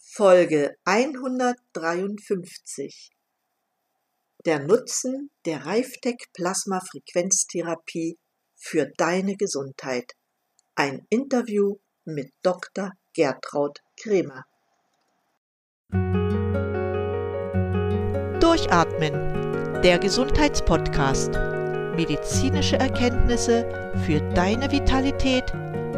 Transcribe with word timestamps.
Folge 0.00 0.76
153 0.84 3.10
Der 4.44 4.60
Nutzen 4.60 5.32
der 5.44 5.66
Reiftec 5.66 6.32
Plasma 6.32 6.80
Frequenztherapie 6.80 8.16
für 8.56 8.86
deine 8.96 9.34
Gesundheit. 9.36 10.12
Ein 10.74 11.06
Interview 11.10 11.76
mit 12.04 12.32
Dr. 12.42 12.92
Gertraud 13.14 13.78
Kremer. 14.00 14.44
Durchatmen, 18.40 19.82
der 19.82 19.98
Gesundheitspodcast. 19.98 21.32
Medizinische 21.96 22.76
Erkenntnisse 22.76 23.92
für 24.06 24.20
deine 24.34 24.70
Vitalität, 24.70 25.52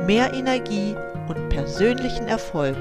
mehr 0.07 0.33
Energie 0.33 0.97
und 1.29 1.51
persönlichen 1.51 2.27
Erfolg 2.27 2.79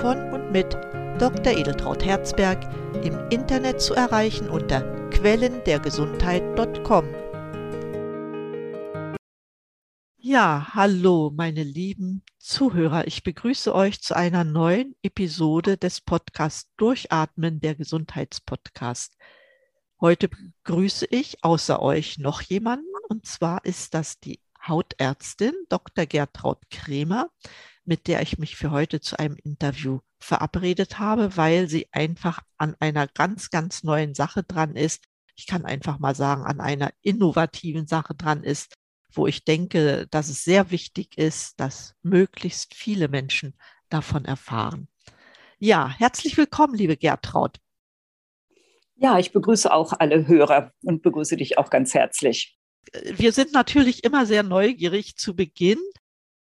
von 0.00 0.17
mit 0.50 0.74
Dr. 1.18 1.52
Edeltraut 1.56 2.04
Herzberg 2.04 2.62
im 3.04 3.18
Internet 3.30 3.80
zu 3.80 3.94
erreichen 3.94 4.48
unter 4.48 4.82
quellendergesundheit.com. 5.10 7.06
Ja, 10.16 10.68
hallo, 10.74 11.30
meine 11.34 11.62
lieben 11.62 12.22
Zuhörer. 12.38 13.06
Ich 13.06 13.22
begrüße 13.22 13.74
euch 13.74 14.00
zu 14.00 14.16
einer 14.16 14.44
neuen 14.44 14.94
Episode 15.02 15.76
des 15.76 16.00
Podcasts 16.00 16.70
Durchatmen, 16.76 17.60
der 17.60 17.74
Gesundheitspodcast. 17.74 19.16
Heute 20.00 20.28
begrüße 20.28 21.06
ich 21.10 21.44
außer 21.44 21.82
euch 21.82 22.18
noch 22.18 22.40
jemanden, 22.42 22.86
und 23.08 23.26
zwar 23.26 23.64
ist 23.64 23.94
das 23.94 24.18
die 24.20 24.40
Hautärztin 24.66 25.52
Dr. 25.68 26.06
Gertraud 26.06 26.58
Kremer, 26.70 27.30
mit 27.84 28.06
der 28.06 28.22
ich 28.22 28.38
mich 28.38 28.56
für 28.56 28.70
heute 28.70 29.00
zu 29.00 29.18
einem 29.18 29.36
Interview 29.36 30.00
verabredet 30.18 30.98
habe, 30.98 31.36
weil 31.36 31.68
sie 31.68 31.88
einfach 31.92 32.40
an 32.56 32.74
einer 32.80 33.06
ganz, 33.06 33.50
ganz 33.50 33.82
neuen 33.82 34.14
Sache 34.14 34.42
dran 34.42 34.76
ist. 34.76 35.04
Ich 35.36 35.46
kann 35.46 35.64
einfach 35.64 35.98
mal 35.98 36.14
sagen, 36.14 36.44
an 36.44 36.60
einer 36.60 36.90
innovativen 37.02 37.86
Sache 37.86 38.14
dran 38.14 38.42
ist, 38.42 38.74
wo 39.12 39.26
ich 39.26 39.44
denke, 39.44 40.06
dass 40.10 40.28
es 40.28 40.44
sehr 40.44 40.70
wichtig 40.70 41.16
ist, 41.16 41.58
dass 41.60 41.94
möglichst 42.02 42.74
viele 42.74 43.08
Menschen 43.08 43.54
davon 43.88 44.24
erfahren. 44.24 44.88
Ja, 45.58 45.88
herzlich 45.88 46.36
willkommen, 46.36 46.74
liebe 46.74 46.96
Gertraud. 46.96 47.58
Ja, 48.96 49.18
ich 49.18 49.32
begrüße 49.32 49.72
auch 49.72 49.92
alle 49.98 50.26
Hörer 50.26 50.72
und 50.82 51.02
begrüße 51.02 51.36
dich 51.36 51.56
auch 51.56 51.70
ganz 51.70 51.94
herzlich. 51.94 52.58
Wir 53.04 53.32
sind 53.32 53.52
natürlich 53.52 54.04
immer 54.04 54.26
sehr 54.26 54.42
neugierig 54.42 55.16
zu 55.16 55.36
Beginn, 55.36 55.78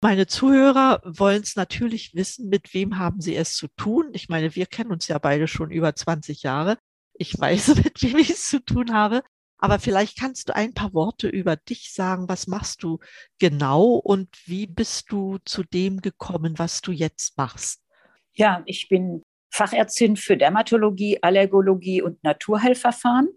meine 0.04 0.26
Zuhörer 0.26 1.00
wollen 1.02 1.40
es 1.40 1.56
natürlich 1.56 2.14
wissen, 2.14 2.50
mit 2.50 2.74
wem 2.74 2.98
haben 2.98 3.22
sie 3.22 3.34
es 3.34 3.56
zu 3.56 3.68
tun. 3.68 4.10
Ich 4.12 4.28
meine, 4.28 4.54
wir 4.54 4.66
kennen 4.66 4.92
uns 4.92 5.08
ja 5.08 5.16
beide 5.16 5.48
schon 5.48 5.70
über 5.70 5.96
20 5.96 6.42
Jahre. 6.42 6.76
Ich 7.14 7.32
weiß, 7.40 7.76
mit 7.76 8.02
wem 8.02 8.18
ich 8.18 8.28
es 8.28 8.46
zu 8.46 8.62
tun 8.62 8.92
habe. 8.92 9.22
Aber 9.56 9.78
vielleicht 9.78 10.18
kannst 10.18 10.50
du 10.50 10.54
ein 10.54 10.74
paar 10.74 10.92
Worte 10.92 11.28
über 11.28 11.56
dich 11.56 11.94
sagen. 11.94 12.28
Was 12.28 12.46
machst 12.46 12.82
du 12.82 12.98
genau 13.38 13.92
und 13.94 14.28
wie 14.44 14.66
bist 14.66 15.10
du 15.10 15.38
zu 15.46 15.62
dem 15.62 16.02
gekommen, 16.02 16.58
was 16.58 16.82
du 16.82 16.92
jetzt 16.92 17.38
machst? 17.38 17.80
Ja, 18.34 18.62
ich 18.66 18.90
bin 18.90 19.22
Fachärztin 19.48 20.18
für 20.18 20.36
Dermatologie, 20.36 21.22
Allergologie 21.22 22.02
und 22.02 22.22
Naturheilverfahren 22.22 23.30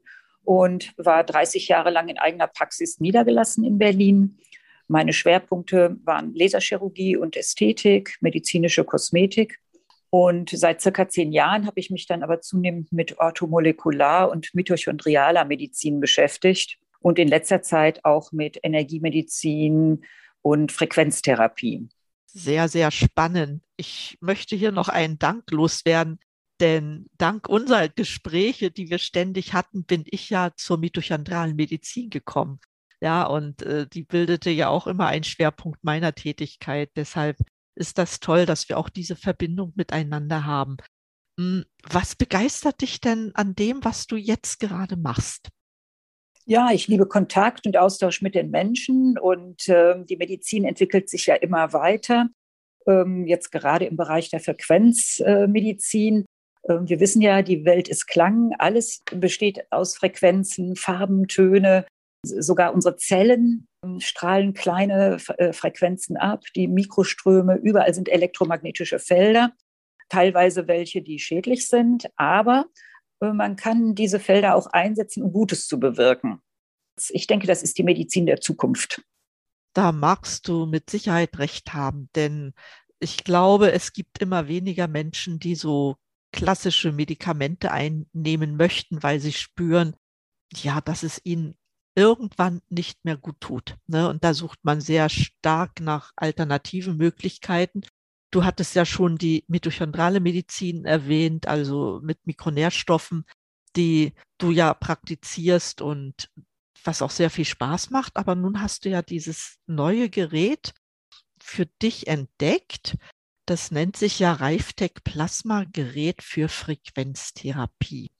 und 0.43 0.91
war 0.97 1.23
30 1.23 1.69
Jahre 1.69 1.91
lang 1.91 2.09
in 2.09 2.17
eigener 2.17 2.47
Praxis 2.47 2.99
niedergelassen 2.99 3.63
in 3.63 3.77
Berlin 3.77 4.37
meine 4.87 5.13
Schwerpunkte 5.13 5.97
waren 6.03 6.33
Laserchirurgie 6.33 7.17
und 7.17 7.35
Ästhetik, 7.35 8.17
medizinische 8.21 8.83
Kosmetik. 8.83 9.59
Und 10.09 10.49
seit 10.49 10.81
circa 10.81 11.09
zehn 11.09 11.33
Jahren 11.33 11.65
habe 11.67 11.79
ich 11.79 11.89
mich 11.89 12.07
dann 12.07 12.23
aber 12.23 12.39
zunehmend 12.39 12.91
mit 12.93 13.19
orthomolekular- 13.19 14.29
und 14.29 14.53
mitochondrialer 14.53 15.43
Medizin 15.43 15.99
beschäftigt 15.99 16.77
und 16.99 17.19
in 17.19 17.27
letzter 17.27 17.61
Zeit 17.61 18.05
auch 18.05 18.31
mit 18.31 18.57
Energiemedizin 18.63 20.05
und 20.41 20.71
Frequenztherapie. 20.71 21.89
Sehr, 22.25 22.69
sehr 22.69 22.91
spannend. 22.91 23.63
Ich 23.75 24.17
möchte 24.21 24.55
hier 24.55 24.71
noch 24.71 24.87
einen 24.87 25.19
Dank 25.19 25.51
loswerden, 25.51 26.19
denn 26.61 27.07
dank 27.17 27.49
unserer 27.49 27.89
Gespräche, 27.89 28.71
die 28.71 28.89
wir 28.89 28.97
ständig 28.99 29.53
hatten, 29.53 29.83
bin 29.83 30.03
ich 30.05 30.29
ja 30.29 30.51
zur 30.55 30.77
mitochondralen 30.77 31.55
Medizin 31.55 32.09
gekommen. 32.09 32.59
Ja, 33.01 33.25
und 33.25 33.61
äh, 33.61 33.87
die 33.87 34.03
bildete 34.03 34.49
ja 34.49 34.69
auch 34.69 34.87
immer 34.87 35.07
einen 35.07 35.23
Schwerpunkt 35.23 35.83
meiner 35.83 36.13
Tätigkeit. 36.13 36.89
Deshalb 36.95 37.37
ist 37.75 37.97
das 37.97 38.19
toll, 38.19 38.45
dass 38.45 38.69
wir 38.69 38.77
auch 38.77 38.89
diese 38.89 39.15
Verbindung 39.15 39.73
miteinander 39.75 40.45
haben. 40.45 40.77
Hm, 41.39 41.65
was 41.83 42.15
begeistert 42.15 42.81
dich 42.81 42.99
denn 42.99 43.31
an 43.35 43.53
dem, 43.53 43.83
was 43.85 44.07
du 44.07 44.15
jetzt 44.15 44.59
gerade 44.59 44.97
machst? 44.97 45.49
Ja, 46.45 46.71
ich 46.71 46.87
liebe 46.87 47.07
Kontakt 47.07 47.67
und 47.67 47.77
Austausch 47.77 48.21
mit 48.21 48.33
den 48.33 48.49
Menschen 48.49 49.17
und 49.19 49.67
äh, 49.67 49.95
die 50.05 50.15
Medizin 50.15 50.63
entwickelt 50.63 51.09
sich 51.09 51.25
ja 51.25 51.35
immer 51.35 51.73
weiter. 51.73 52.29
Ähm, 52.87 53.27
jetzt 53.27 53.51
gerade 53.51 53.85
im 53.85 53.97
Bereich 53.97 54.29
der 54.29 54.39
Frequenzmedizin. 54.39 56.25
Äh, 56.63 56.77
wir 56.83 56.99
wissen 57.01 57.21
ja, 57.21 57.41
die 57.41 57.65
Welt 57.65 57.89
ist 57.89 58.07
Klang. 58.07 58.53
Alles 58.57 59.03
besteht 59.11 59.69
aus 59.71 59.97
Frequenzen, 59.97 60.77
Farben, 60.77 61.27
Töne. 61.27 61.85
Sogar 62.23 62.73
unsere 62.73 62.97
Zellen 62.97 63.67
ähm, 63.83 63.99
strahlen 63.99 64.53
kleine 64.53 65.17
äh, 65.37 65.53
Frequenzen 65.53 66.17
ab, 66.17 66.43
die 66.55 66.67
Mikroströme, 66.67 67.55
überall 67.55 67.93
sind 67.93 68.09
elektromagnetische 68.09 68.99
Felder, 68.99 69.53
teilweise 70.09 70.67
welche, 70.67 71.01
die 71.01 71.19
schädlich 71.19 71.67
sind, 71.67 72.09
aber 72.15 72.65
äh, 73.21 73.31
man 73.31 73.55
kann 73.55 73.95
diese 73.95 74.19
Felder 74.19 74.55
auch 74.55 74.67
einsetzen, 74.67 75.23
um 75.23 75.31
Gutes 75.31 75.67
zu 75.67 75.79
bewirken. 75.79 76.41
Ich 77.09 77.27
denke, 77.27 77.47
das 77.47 77.63
ist 77.63 77.77
die 77.77 77.83
Medizin 77.83 78.25
der 78.25 78.41
Zukunft. 78.41 79.03
Da 79.73 79.91
magst 79.91 80.47
du 80.47 80.65
mit 80.65 80.89
Sicherheit 80.89 81.37
recht 81.37 81.73
haben, 81.73 82.09
denn 82.15 82.53
ich 82.99 83.23
glaube, 83.23 83.71
es 83.71 83.93
gibt 83.93 84.19
immer 84.19 84.47
weniger 84.47 84.87
Menschen, 84.87 85.37
die 85.37 85.53
so 85.53 85.97
klassische 86.31 86.91
Medikamente 86.91 87.71
einnehmen 87.71 88.57
möchten, 88.57 89.03
weil 89.03 89.19
sie 89.19 89.33
spüren, 89.33 89.95
ja, 90.51 90.81
dass 90.81 91.03
es 91.03 91.21
ihnen 91.23 91.55
irgendwann 91.97 92.61
nicht 92.69 93.03
mehr 93.03 93.17
gut 93.17 93.41
tut. 93.41 93.75
Ne? 93.87 94.07
Und 94.07 94.23
da 94.23 94.35
sucht 94.35 94.59
man 94.61 94.81
sehr 94.81 95.09
stark 95.09 95.79
nach 95.81 96.13
alternativen 96.15 96.95
Möglichkeiten. 96.95 97.81
Du 98.29 98.45
hattest 98.45 98.75
ja 98.75 98.85
schon 98.85 99.17
die 99.17 99.45
mitochondrale 99.47 100.19
Medizin 100.19 100.85
erwähnt, 100.85 101.47
also 101.47 101.99
mit 102.03 102.19
Mikronährstoffen, 102.27 103.25
die 103.75 104.13
du 104.37 104.51
ja 104.51 104.75
praktizierst 104.75 105.81
und 105.81 106.29
was 106.83 107.01
auch 107.01 107.09
sehr 107.09 107.31
viel 107.31 107.45
Spaß 107.45 107.89
macht. 107.89 108.15
Aber 108.15 108.35
nun 108.35 108.61
hast 108.61 108.85
du 108.85 108.89
ja 108.89 109.01
dieses 109.01 109.57
neue 109.65 110.09
Gerät 110.09 110.75
für 111.41 111.65
dich 111.65 112.05
entdeckt. 112.05 112.95
Das 113.47 113.71
nennt 113.71 113.97
sich 113.97 114.19
ja 114.19 114.33
Reiftec 114.33 115.03
Plasma 115.03 115.63
Gerät 115.63 116.21
für 116.21 116.47
Frequenztherapie. 116.47 118.11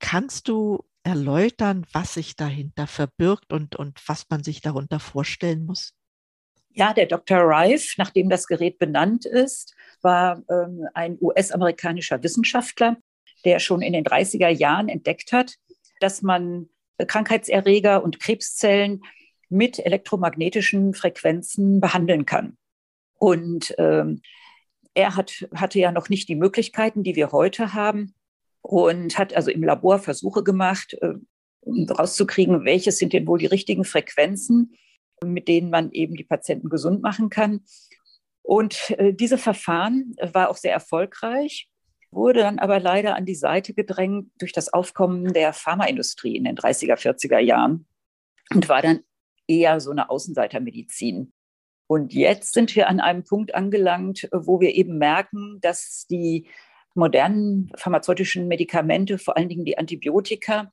Kannst 0.00 0.48
du 0.48 0.84
erläutern, 1.06 1.86
was 1.92 2.14
sich 2.14 2.34
dahinter 2.34 2.88
verbirgt 2.88 3.52
und, 3.52 3.76
und 3.76 4.00
was 4.06 4.26
man 4.28 4.42
sich 4.42 4.60
darunter 4.60 4.98
vorstellen 4.98 5.64
muss? 5.64 5.94
Ja, 6.70 6.92
der 6.92 7.06
Dr. 7.06 7.38
Rife, 7.38 7.94
nachdem 7.96 8.28
das 8.28 8.48
Gerät 8.48 8.78
benannt 8.78 9.24
ist, 9.24 9.74
war 10.02 10.42
ähm, 10.50 10.86
ein 10.92 11.16
US-amerikanischer 11.20 12.22
Wissenschaftler, 12.22 12.96
der 13.44 13.60
schon 13.60 13.82
in 13.82 13.92
den 13.92 14.04
30er 14.04 14.48
Jahren 14.48 14.88
entdeckt 14.88 15.32
hat, 15.32 15.54
dass 16.00 16.22
man 16.22 16.68
Krankheitserreger 16.98 18.02
und 18.02 18.18
Krebszellen 18.18 19.02
mit 19.48 19.78
elektromagnetischen 19.78 20.92
Frequenzen 20.92 21.80
behandeln 21.80 22.26
kann. 22.26 22.58
Und 23.14 23.74
ähm, 23.78 24.20
er 24.92 25.14
hat, 25.14 25.46
hatte 25.54 25.78
ja 25.78 25.92
noch 25.92 26.08
nicht 26.08 26.28
die 26.28 26.36
Möglichkeiten, 26.36 27.04
die 27.04 27.14
wir 27.14 27.30
heute 27.30 27.74
haben, 27.74 28.15
und 28.66 29.16
hat 29.16 29.32
also 29.32 29.52
im 29.52 29.62
Labor 29.62 30.00
Versuche 30.00 30.42
gemacht, 30.42 30.96
äh, 31.00 31.14
um 31.60 31.88
rauszukriegen, 31.88 32.64
welches 32.64 32.98
sind 32.98 33.12
denn 33.12 33.26
wohl 33.26 33.38
die 33.38 33.46
richtigen 33.46 33.84
Frequenzen, 33.84 34.74
mit 35.24 35.46
denen 35.46 35.70
man 35.70 35.92
eben 35.92 36.16
die 36.16 36.24
Patienten 36.24 36.68
gesund 36.68 37.00
machen 37.00 37.30
kann. 37.30 37.60
Und 38.42 38.90
äh, 38.98 39.14
diese 39.14 39.38
Verfahren 39.38 40.16
war 40.32 40.50
auch 40.50 40.56
sehr 40.56 40.72
erfolgreich, 40.72 41.68
wurde 42.10 42.40
dann 42.40 42.58
aber 42.58 42.80
leider 42.80 43.14
an 43.14 43.24
die 43.24 43.36
Seite 43.36 43.72
gedrängt 43.72 44.30
durch 44.38 44.52
das 44.52 44.72
Aufkommen 44.72 45.32
der 45.32 45.52
Pharmaindustrie 45.52 46.36
in 46.36 46.44
den 46.44 46.56
30er, 46.56 46.96
40er 46.96 47.38
Jahren 47.38 47.86
und 48.52 48.68
war 48.68 48.82
dann 48.82 49.00
eher 49.46 49.78
so 49.78 49.92
eine 49.92 50.10
Außenseitermedizin. 50.10 51.32
Und 51.86 52.14
jetzt 52.14 52.52
sind 52.52 52.74
wir 52.74 52.88
an 52.88 52.98
einem 52.98 53.22
Punkt 53.22 53.54
angelangt, 53.54 54.28
wo 54.32 54.58
wir 54.58 54.74
eben 54.74 54.98
merken, 54.98 55.60
dass 55.60 56.06
die 56.10 56.48
modernen 56.96 57.70
pharmazeutischen 57.76 58.48
Medikamente, 58.48 59.18
vor 59.18 59.36
allen 59.36 59.48
Dingen 59.48 59.64
die 59.64 59.78
Antibiotika, 59.78 60.70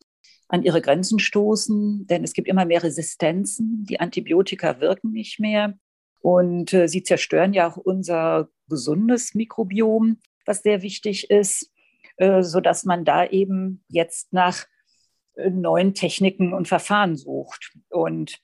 an 0.47 0.63
ihre 0.63 0.81
Grenzen 0.81 1.19
stoßen, 1.19 2.05
denn 2.07 2.23
es 2.23 2.33
gibt 2.33 2.47
immer 2.47 2.65
mehr 2.65 2.83
Resistenzen. 2.83 3.85
Die 3.89 3.99
Antibiotika 3.99 4.79
wirken 4.79 5.11
nicht 5.11 5.39
mehr 5.39 5.73
und 6.21 6.73
äh, 6.73 6.87
sie 6.87 7.03
zerstören 7.03 7.53
ja 7.53 7.69
auch 7.69 7.77
unser 7.77 8.49
gesundes 8.69 9.35
Mikrobiom. 9.35 10.19
was 10.45 10.61
sehr 10.61 10.81
wichtig 10.81 11.29
ist, 11.29 11.71
äh, 12.17 12.43
sodass 12.43 12.85
man 12.85 13.05
da 13.05 13.25
eben 13.25 13.83
jetzt 13.87 14.33
nach 14.33 14.65
äh, 15.35 15.49
neuen 15.49 15.93
Techniken 15.93 16.53
und 16.53 16.67
Verfahren 16.67 17.15
sucht. 17.15 17.71
Und 17.89 18.39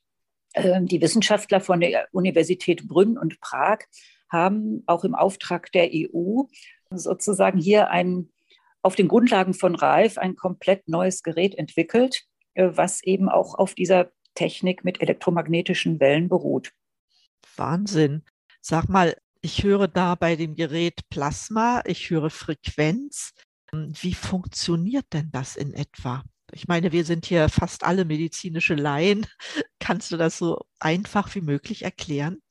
äh, 0.53 0.81
die 0.81 1.01
Wissenschaftler 1.01 1.61
von 1.61 1.81
der 1.81 2.07
Universität 2.11 2.87
Brünn 2.87 3.17
und 3.17 3.39
Prag 3.41 3.79
haben 4.29 4.83
auch 4.85 5.03
im 5.03 5.15
Auftrag 5.15 5.71
der 5.71 5.89
EU 5.93 6.43
sozusagen 6.91 7.59
hier 7.59 7.89
ein, 7.89 8.29
auf 8.81 8.95
den 8.95 9.07
Grundlagen 9.07 9.53
von 9.53 9.75
RAIF 9.75 10.17
ein 10.17 10.35
komplett 10.35 10.87
neues 10.87 11.23
Gerät 11.23 11.55
entwickelt, 11.55 12.23
äh, 12.53 12.69
was 12.73 13.03
eben 13.03 13.29
auch 13.29 13.55
auf 13.55 13.73
dieser 13.73 14.11
Technik 14.35 14.83
mit 14.83 15.01
elektromagnetischen 15.01 15.99
Wellen 15.99 16.29
beruht. 16.29 16.71
Wahnsinn. 17.55 18.23
Sag 18.61 18.87
mal, 18.89 19.15
ich 19.41 19.63
höre 19.63 19.87
da 19.87 20.15
bei 20.15 20.35
dem 20.35 20.55
Gerät 20.55 21.07
Plasma, 21.09 21.81
ich 21.85 22.09
höre 22.09 22.29
Frequenz. 22.29 23.33
Wie 23.71 24.13
funktioniert 24.13 25.05
denn 25.13 25.29
das 25.31 25.55
in 25.55 25.73
etwa? 25.73 26.23
Ich 26.51 26.67
meine, 26.67 26.91
wir 26.91 27.05
sind 27.05 27.25
hier 27.25 27.47
fast 27.49 27.83
alle 27.83 28.05
medizinische 28.05 28.75
Laien. 28.75 29.27
Kannst 29.79 30.11
du 30.11 30.17
das 30.17 30.37
so 30.37 30.65
einfach 30.79 31.33
wie 31.35 31.41
möglich 31.41 31.83
erklären? 31.83 32.41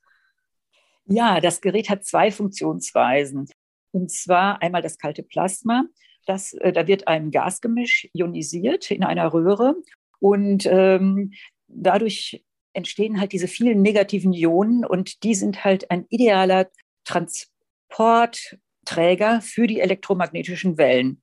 Ja, 1.07 1.41
das 1.41 1.61
Gerät 1.61 1.89
hat 1.89 2.05
zwei 2.05 2.31
Funktionsweisen. 2.31 3.49
Und 3.93 4.11
zwar 4.11 4.63
einmal 4.63 4.83
das 4.83 4.99
kalte 4.99 5.23
Plasma. 5.23 5.85
Das, 6.27 6.53
äh, 6.55 6.73
da 6.73 6.87
wird 6.87 7.09
ein 7.09 7.31
Gasgemisch 7.31 8.09
ionisiert 8.13 8.91
in 8.91 9.05
einer 9.05 9.33
Röhre 9.33 9.77
und 10.21 10.67
ähm, 10.67 11.33
dadurch 11.69 12.45
entstehen 12.73 13.21
halt 13.21 13.33
diese 13.33 13.49
vielen 13.49 13.83
negativen 13.83 14.33
Ionen 14.33 14.85
und 14.85 15.25
die 15.25 15.35
sind 15.35 15.65
halt 15.65 15.91
ein 15.91 16.07
idealer 16.11 16.71
Transportträger 17.05 19.41
für 19.41 19.67
die 19.67 19.81
elektromagnetischen 19.81 20.79
Wellen. 20.79 21.21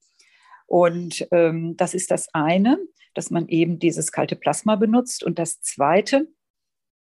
Und 0.68 1.26
ähm, 1.32 1.78
das 1.78 1.94
ist 1.94 2.12
das 2.12 2.28
eine, 2.34 2.78
dass 3.14 3.30
man 3.30 3.48
eben 3.48 3.80
dieses 3.80 4.12
kalte 4.12 4.36
Plasma 4.36 4.76
benutzt. 4.76 5.24
Und 5.24 5.40
das 5.40 5.62
zweite 5.62 6.28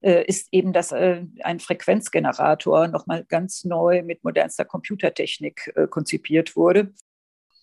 ist 0.02 0.48
eben, 0.52 0.74
dass 0.74 0.92
äh, 0.92 1.24
ein 1.42 1.60
Frequenzgenerator 1.60 2.88
nochmal 2.88 3.24
ganz 3.26 3.66
neu 3.66 4.04
mit 4.04 4.24
modernster 4.24 4.66
Computertechnik 4.66 5.72
äh, 5.76 5.88
konzipiert 5.88 6.56
wurde. 6.56 6.94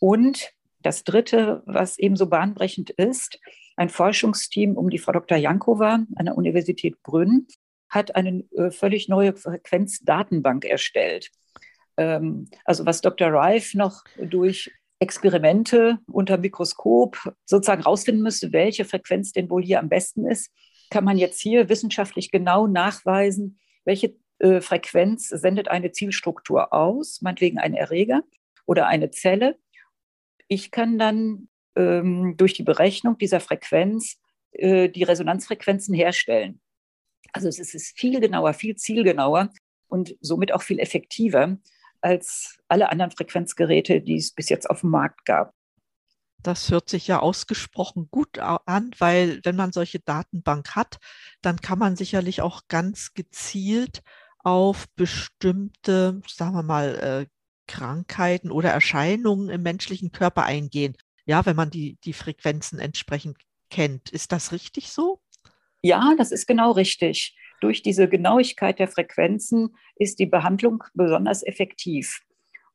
Und 0.01 0.53
das 0.81 1.05
dritte, 1.05 1.63
was 1.67 1.99
ebenso 1.99 2.27
bahnbrechend 2.27 2.91
ist, 2.91 3.41
ein 3.77 3.89
Forschungsteam 3.89 4.77
um 4.77 4.91
die 4.91 4.99
Frau 4.99 5.13
Dr. 5.13 5.39
Jankova 5.39 6.05
an 6.15 6.25
der 6.25 6.37
Universität 6.37 7.03
Brünn 7.03 7.47
hat 7.89 8.15
eine 8.15 8.45
äh, 8.57 8.71
völlig 8.71 9.09
neue 9.09 9.35
Frequenzdatenbank 9.35 10.65
erstellt. 10.65 11.31
Ähm, 11.97 12.49
also 12.65 12.87
was 12.87 13.01
Dr. 13.01 13.33
Reif 13.33 13.75
noch 13.75 14.05
durch 14.17 14.71
Experimente 15.01 15.99
unter 16.07 16.39
Mikroskop 16.39 17.33
sozusagen 17.45 17.83
rausfinden 17.83 18.23
müsste, 18.23 18.53
welche 18.53 18.85
Frequenz 18.85 19.33
denn 19.33 19.49
wohl 19.49 19.65
hier 19.65 19.79
am 19.79 19.89
besten 19.89 20.27
ist, 20.27 20.51
kann 20.91 21.05
man 21.05 21.19
jetzt 21.19 21.41
hier 21.41 21.69
wissenschaftlich 21.69 22.31
genau 22.31 22.67
nachweisen, 22.67 23.59
welche 23.85 24.17
äh, 24.39 24.61
Frequenz 24.61 25.29
sendet 25.29 25.69
eine 25.69 25.93
Zielstruktur 25.93 26.73
aus, 26.73 27.21
meinetwegen 27.23 27.59
ein 27.59 27.75
Erreger 27.75 28.23
oder 28.67 28.87
eine 28.87 29.11
Zelle. 29.11 29.59
Ich 30.47 30.71
kann 30.71 30.99
dann 30.99 31.49
ähm, 31.77 32.37
durch 32.37 32.55
die 32.55 32.63
Berechnung 32.63 33.19
dieser 33.19 33.41
Frequenz 33.41 34.21
äh, 34.53 34.89
die 34.89 35.03
Resonanzfrequenzen 35.03 35.95
herstellen. 35.95 36.61
Also 37.33 37.49
es 37.49 37.59
ist 37.59 37.99
viel 37.99 38.21
genauer, 38.21 38.55
viel 38.55 38.77
zielgenauer 38.77 39.51
und 39.89 40.17
somit 40.21 40.53
auch 40.53 40.63
viel 40.63 40.79
effektiver 40.79 41.59
als 42.01 42.59
alle 42.69 42.91
anderen 42.91 43.11
Frequenzgeräte, 43.11 44.01
die 44.01 44.17
es 44.17 44.33
bis 44.33 44.49
jetzt 44.49 44.71
auf 44.71 44.81
dem 44.83 44.91
Markt 44.91 45.25
gab. 45.25 45.55
Das 46.43 46.71
hört 46.71 46.89
sich 46.89 47.09
ja 47.09 47.19
ausgesprochen 47.19 48.09
gut 48.11 48.39
an, 48.39 48.91
weil 48.99 49.41
wenn 49.45 49.57
man 49.57 49.73
solche 49.73 49.99
Datenbank 49.99 50.77
hat, 50.77 50.99
dann 51.43 51.61
kann 51.61 51.79
man 51.79 51.97
sicherlich 51.97 52.43
auch 52.43 52.63
ganz 52.69 53.13
gezielt 53.15 54.03
auf 54.39 54.87
bestimmte, 54.95 56.23
sagen 56.27 56.55
wir 56.55 56.63
mal, 56.63 56.95
äh, 56.95 57.27
Krankheiten 57.67 58.51
oder 58.51 58.71
Erscheinungen 58.71 59.51
im 59.51 59.63
menschlichen 59.63 60.13
Körper 60.13 60.45
eingehen. 60.45 60.97
Ja, 61.27 61.45
wenn 61.45 61.57
man 61.57 61.71
die, 61.71 61.99
die 62.05 62.15
Frequenzen 62.15 62.79
entsprechend 62.79 63.39
kennt. 63.69 64.11
Ist 64.11 64.33
das 64.33 64.53
richtig 64.53 64.91
so? 64.91 65.21
Ja, 65.83 66.15
das 66.17 66.33
ist 66.33 66.47
genau 66.47 66.73
richtig. 66.73 67.37
Durch 67.61 67.83
diese 67.83 68.09
Genauigkeit 68.09 68.79
der 68.79 68.89
Frequenzen 68.89 69.77
ist 69.97 70.19
die 70.19 70.27
Behandlung 70.27 70.85
besonders 70.95 71.45
effektiv. 71.45 72.23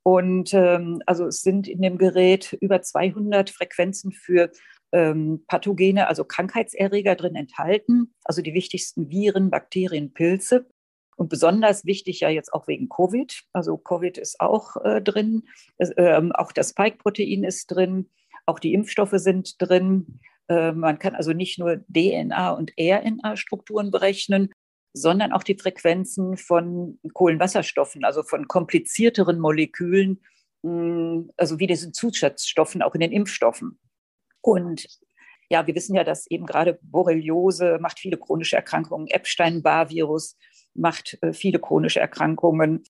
Und 0.04 0.54
ähm, 0.54 1.02
also 1.06 1.28
es 1.28 1.42
sind 1.42 1.68
in 1.68 1.82
dem 1.82 1.98
Gerät 1.98 2.58
über 2.60 2.82
200 2.82 3.50
Frequenzen 3.50 4.12
für 4.12 4.52
ähm, 4.92 5.44
Pathogene, 5.48 6.08
also 6.08 6.26
Krankheitserreger 6.26 7.16
drin 7.16 7.36
enthalten, 7.36 8.14
also 8.26 8.42
die 8.42 8.54
wichtigsten 8.54 9.10
Viren, 9.10 9.50
Bakterien, 9.50 10.14
Pilze. 10.14 10.68
Und 11.16 11.30
besonders 11.30 11.86
wichtig 11.86 12.22
ja 12.22 12.30
jetzt 12.30 12.54
auch 12.54 12.68
wegen 12.68 12.90
Covid. 12.90 13.44
Also 13.54 13.78
Covid 13.78 14.18
ist 14.18 14.40
auch 14.40 14.76
äh, 14.84 15.02
drin, 15.02 15.44
äh, 15.78 16.22
auch 16.34 16.52
das 16.52 16.72
Spike-Protein 16.72 17.44
ist 17.44 17.68
drin, 17.68 18.10
auch 18.46 18.60
die 18.60 18.74
Impfstoffe 18.74 19.14
sind 19.14 19.62
drin. 19.62 20.20
Äh, 20.48 20.72
man 20.74 21.00
kann 21.00 21.16
also 21.16 21.34
nicht 21.34 21.60
nur 21.60 21.84
DNA 21.88 22.52
und 22.52 22.74
RNA-Strukturen 22.80 23.92
berechnen, 23.92 24.50
sondern 24.94 25.34
auch 25.34 25.44
die 25.44 25.58
Frequenzen 25.58 26.38
von 26.38 27.00
Kohlenwasserstoffen, 27.14 28.06
also 28.06 28.24
von 28.24 28.48
komplizierteren 28.48 29.40
Molekülen, 29.40 30.22
hm, 30.64 31.32
also 31.36 31.60
wie 31.60 31.68
diesen 31.68 31.94
Zusatzstoffen 31.94 32.82
auch 32.82 32.94
in 32.94 33.02
den 33.02 33.12
Impfstoffen. 33.12 33.80
Und 34.42 34.86
ja, 35.50 35.66
wir 35.68 35.76
wissen 35.76 35.96
ja, 35.96 36.04
dass 36.04 36.28
eben 36.28 36.46
gerade 36.46 36.80
Borreliose 36.82 37.80
macht 37.80 38.00
viele 38.00 38.18
chronische 38.18 38.56
Erkrankungen, 38.56 39.08
Epstein-Barr-Virus 39.08 40.38
macht 40.74 41.18
äh, 41.22 41.34
viele 41.34 41.60
chronische 41.60 42.00
Erkrankungen, 42.00 42.84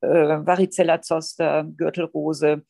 äh, 0.00 0.08
Varicella 0.08 1.02
zoster, 1.02 1.64
Gürtelrose. 1.76 2.64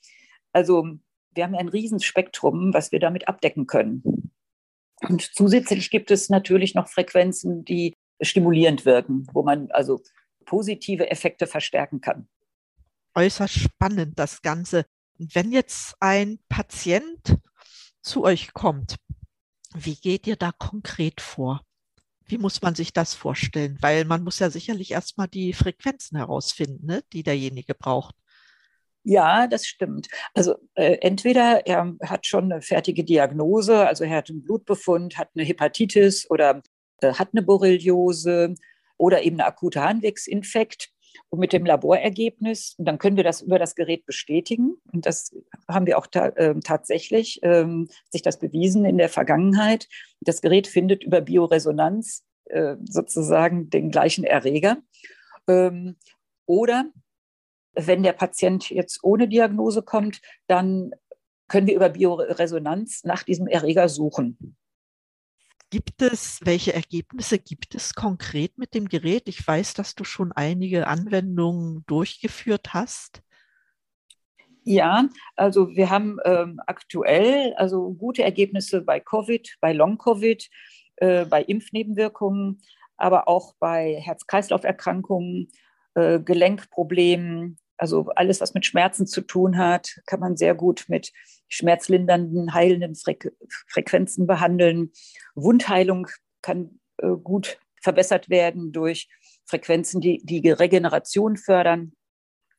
Also 0.52 0.86
wir 1.34 1.44
haben 1.44 1.54
ein 1.54 1.68
Riesenspektrum, 1.68 2.74
was 2.74 2.92
wir 2.92 2.98
damit 2.98 3.28
abdecken 3.28 3.66
können. 3.66 4.32
Und 5.08 5.22
zusätzlich 5.22 5.90
gibt 5.90 6.10
es 6.10 6.28
natürlich 6.28 6.74
noch 6.74 6.88
Frequenzen, 6.88 7.64
die 7.64 7.94
stimulierend 8.20 8.84
wirken, 8.84 9.26
wo 9.32 9.42
man 9.42 9.70
also 9.70 10.00
positive 10.44 11.10
Effekte 11.10 11.46
verstärken 11.46 12.00
kann. 12.00 12.28
Äußerst 13.14 13.54
spannend 13.54 14.18
das 14.18 14.42
Ganze. 14.42 14.84
Wenn 15.18 15.52
jetzt 15.52 15.94
ein 16.00 16.38
Patient 16.48 17.36
zu 18.02 18.24
euch 18.24 18.52
kommt, 18.52 18.96
wie 19.74 19.96
geht 19.96 20.26
ihr 20.26 20.36
da 20.36 20.52
konkret 20.52 21.20
vor? 21.20 21.62
Wie 22.24 22.38
muss 22.38 22.62
man 22.62 22.74
sich 22.74 22.92
das 22.92 23.14
vorstellen? 23.14 23.76
Weil 23.80 24.04
man 24.04 24.22
muss 24.22 24.38
ja 24.38 24.50
sicherlich 24.50 24.92
erstmal 24.92 25.28
die 25.28 25.52
Frequenzen 25.52 26.16
herausfinden, 26.16 26.86
ne, 26.86 27.02
die 27.12 27.22
derjenige 27.22 27.74
braucht. 27.74 28.14
Ja, 29.02 29.46
das 29.46 29.66
stimmt. 29.66 30.08
Also 30.34 30.56
äh, 30.74 30.98
entweder 31.00 31.66
er 31.66 31.96
hat 32.02 32.26
schon 32.26 32.52
eine 32.52 32.60
fertige 32.60 33.02
Diagnose, 33.02 33.86
also 33.86 34.04
er 34.04 34.16
hat 34.16 34.30
einen 34.30 34.42
Blutbefund, 34.42 35.16
hat 35.16 35.30
eine 35.34 35.44
Hepatitis 35.44 36.30
oder 36.30 36.62
hat 37.02 37.30
eine 37.32 37.42
Borreliose 37.42 38.54
oder 38.96 39.22
eben 39.22 39.36
eine 39.36 39.46
akute 39.46 39.82
Harnwegsinfekt. 39.82 40.90
Und 41.28 41.40
mit 41.40 41.52
dem 41.52 41.66
Laborergebnis, 41.66 42.74
dann 42.78 42.98
können 42.98 43.16
wir 43.16 43.24
das 43.24 43.42
über 43.42 43.58
das 43.58 43.74
Gerät 43.74 44.06
bestätigen. 44.06 44.76
Und 44.92 45.06
das 45.06 45.34
haben 45.68 45.86
wir 45.86 45.98
auch 45.98 46.06
ta 46.06 46.26
äh, 46.28 46.54
tatsächlich, 46.60 47.40
ähm, 47.42 47.88
sich 48.10 48.22
das 48.22 48.38
bewiesen 48.38 48.84
in 48.84 48.98
der 48.98 49.08
Vergangenheit. 49.08 49.88
Das 50.20 50.40
Gerät 50.40 50.66
findet 50.66 51.04
über 51.04 51.20
Bioresonanz 51.20 52.24
äh, 52.46 52.76
sozusagen 52.84 53.70
den 53.70 53.90
gleichen 53.90 54.24
Erreger. 54.24 54.78
Ähm, 55.48 55.96
oder 56.46 56.90
wenn 57.74 58.02
der 58.02 58.12
Patient 58.12 58.70
jetzt 58.70 59.00
ohne 59.02 59.28
Diagnose 59.28 59.82
kommt, 59.82 60.20
dann 60.48 60.92
können 61.48 61.66
wir 61.66 61.74
über 61.74 61.90
Bioresonanz 61.90 63.04
nach 63.04 63.22
diesem 63.22 63.46
Erreger 63.46 63.88
suchen. 63.88 64.56
Gibt 65.70 66.02
es, 66.02 66.40
welche 66.42 66.74
Ergebnisse 66.74 67.38
gibt 67.38 67.76
es 67.76 67.94
konkret 67.94 68.58
mit 68.58 68.74
dem 68.74 68.88
Gerät? 68.88 69.28
Ich 69.28 69.46
weiß, 69.46 69.74
dass 69.74 69.94
du 69.94 70.02
schon 70.02 70.32
einige 70.32 70.88
Anwendungen 70.88 71.84
durchgeführt 71.86 72.74
hast. 72.74 73.22
Ja, 74.64 75.08
also 75.36 75.74
wir 75.76 75.88
haben 75.88 76.18
ähm, 76.24 76.60
aktuell 76.66 77.54
also 77.54 77.92
gute 77.92 78.24
Ergebnisse 78.24 78.82
bei 78.82 79.00
Covid, 79.00 79.56
bei 79.60 79.72
Long-Covid, 79.72 80.50
äh, 80.96 81.24
bei 81.24 81.42
Impfnebenwirkungen, 81.42 82.60
aber 82.96 83.28
auch 83.28 83.54
bei 83.58 84.00
Herz-Kreislauf-Erkrankungen, 84.02 85.50
äh, 85.94 86.20
Gelenkproblemen, 86.20 87.58
also 87.80 88.10
alles, 88.14 88.42
was 88.42 88.52
mit 88.52 88.66
Schmerzen 88.66 89.06
zu 89.06 89.22
tun 89.22 89.56
hat, 89.56 90.00
kann 90.04 90.20
man 90.20 90.36
sehr 90.36 90.54
gut 90.54 90.84
mit 90.88 91.12
schmerzlindernden, 91.48 92.52
heilenden 92.52 92.94
Frequ 92.94 93.30
Frequenzen 93.68 94.26
behandeln. 94.26 94.92
Wundheilung 95.34 96.06
kann 96.42 96.78
äh, 96.98 97.08
gut 97.22 97.58
verbessert 97.80 98.28
werden 98.28 98.72
durch 98.72 99.08
Frequenzen, 99.46 100.02
die 100.02 100.22
die 100.22 100.50
Regeneration 100.50 101.38
fördern. 101.38 101.92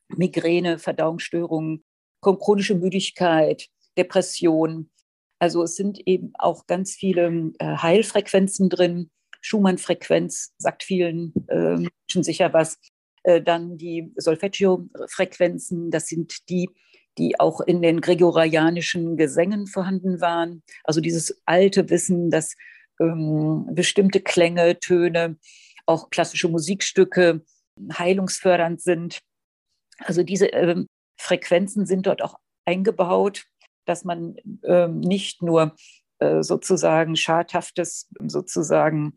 Migräne, 0.08 0.78
Verdauungsstörungen 0.78 1.84
chronische 2.20 2.74
Müdigkeit, 2.74 3.68
Depression. 3.96 4.90
Also 5.38 5.62
es 5.62 5.76
sind 5.76 6.00
eben 6.06 6.32
auch 6.38 6.66
ganz 6.66 6.94
viele 6.94 7.52
äh, 7.58 7.76
Heilfrequenzen 7.76 8.68
drin. 8.68 9.10
Schumann-Frequenz 9.40 10.52
sagt 10.58 10.82
vielen 10.82 11.32
äh, 11.48 11.76
Menschen 11.76 12.22
sicher 12.22 12.52
was. 12.52 12.78
Äh, 13.24 13.42
dann 13.42 13.76
die 13.76 14.12
Solfeggio-Frequenzen, 14.16 15.90
das 15.90 16.06
sind 16.06 16.48
die, 16.48 16.68
die 17.18 17.38
auch 17.38 17.60
in 17.60 17.82
den 17.82 18.00
gregorianischen 18.00 19.16
Gesängen 19.16 19.66
vorhanden 19.66 20.20
waren. 20.20 20.62
Also 20.84 21.00
dieses 21.00 21.40
alte 21.44 21.88
Wissen, 21.90 22.30
dass 22.30 22.54
ähm, 23.00 23.68
bestimmte 23.72 24.20
Klänge, 24.20 24.78
Töne, 24.80 25.36
auch 25.86 26.10
klassische 26.10 26.48
Musikstücke 26.48 27.44
heilungsfördernd 27.92 28.80
sind. 28.80 29.20
Also 29.98 30.22
diese 30.22 30.46
ähm, 30.46 30.86
Frequenzen 31.18 31.86
sind 31.86 32.06
dort 32.06 32.22
auch 32.22 32.38
eingebaut, 32.64 33.44
dass 33.84 34.04
man 34.04 34.36
ähm, 34.64 35.00
nicht 35.00 35.42
nur 35.42 35.74
äh, 36.18 36.42
sozusagen 36.42 37.16
Schadhaftes 37.16 38.08
sozusagen 38.26 39.16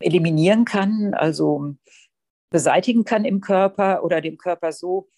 eliminieren 0.00 0.64
kann, 0.64 1.14
also 1.14 1.76
beseitigen 2.52 3.04
kann 3.04 3.24
im 3.24 3.40
Körper 3.40 4.04
oder 4.04 4.20
dem 4.20 4.36
Körper 4.36 4.72
so 4.72 5.08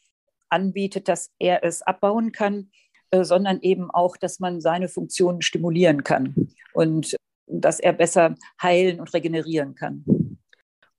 anbietet, 0.49 1.09
dass 1.09 1.31
er 1.39 1.65
es 1.65 1.83
abbauen 1.83 2.33
kann, 2.33 2.71
äh, 3.11 3.25
sondern 3.25 3.61
eben 3.61 3.91
auch, 3.91 4.17
dass 4.17 4.41
man 4.41 4.61
seine 4.61 4.89
Funktionen 4.89 5.43
stimulieren 5.43 6.05
kann 6.05 6.49
und 6.73 7.17
dass 7.47 7.81
er 7.81 7.93
besser 7.93 8.37
heilen 8.63 9.01
und 9.01 9.13
regenerieren 9.13 9.75
kann. 9.75 10.05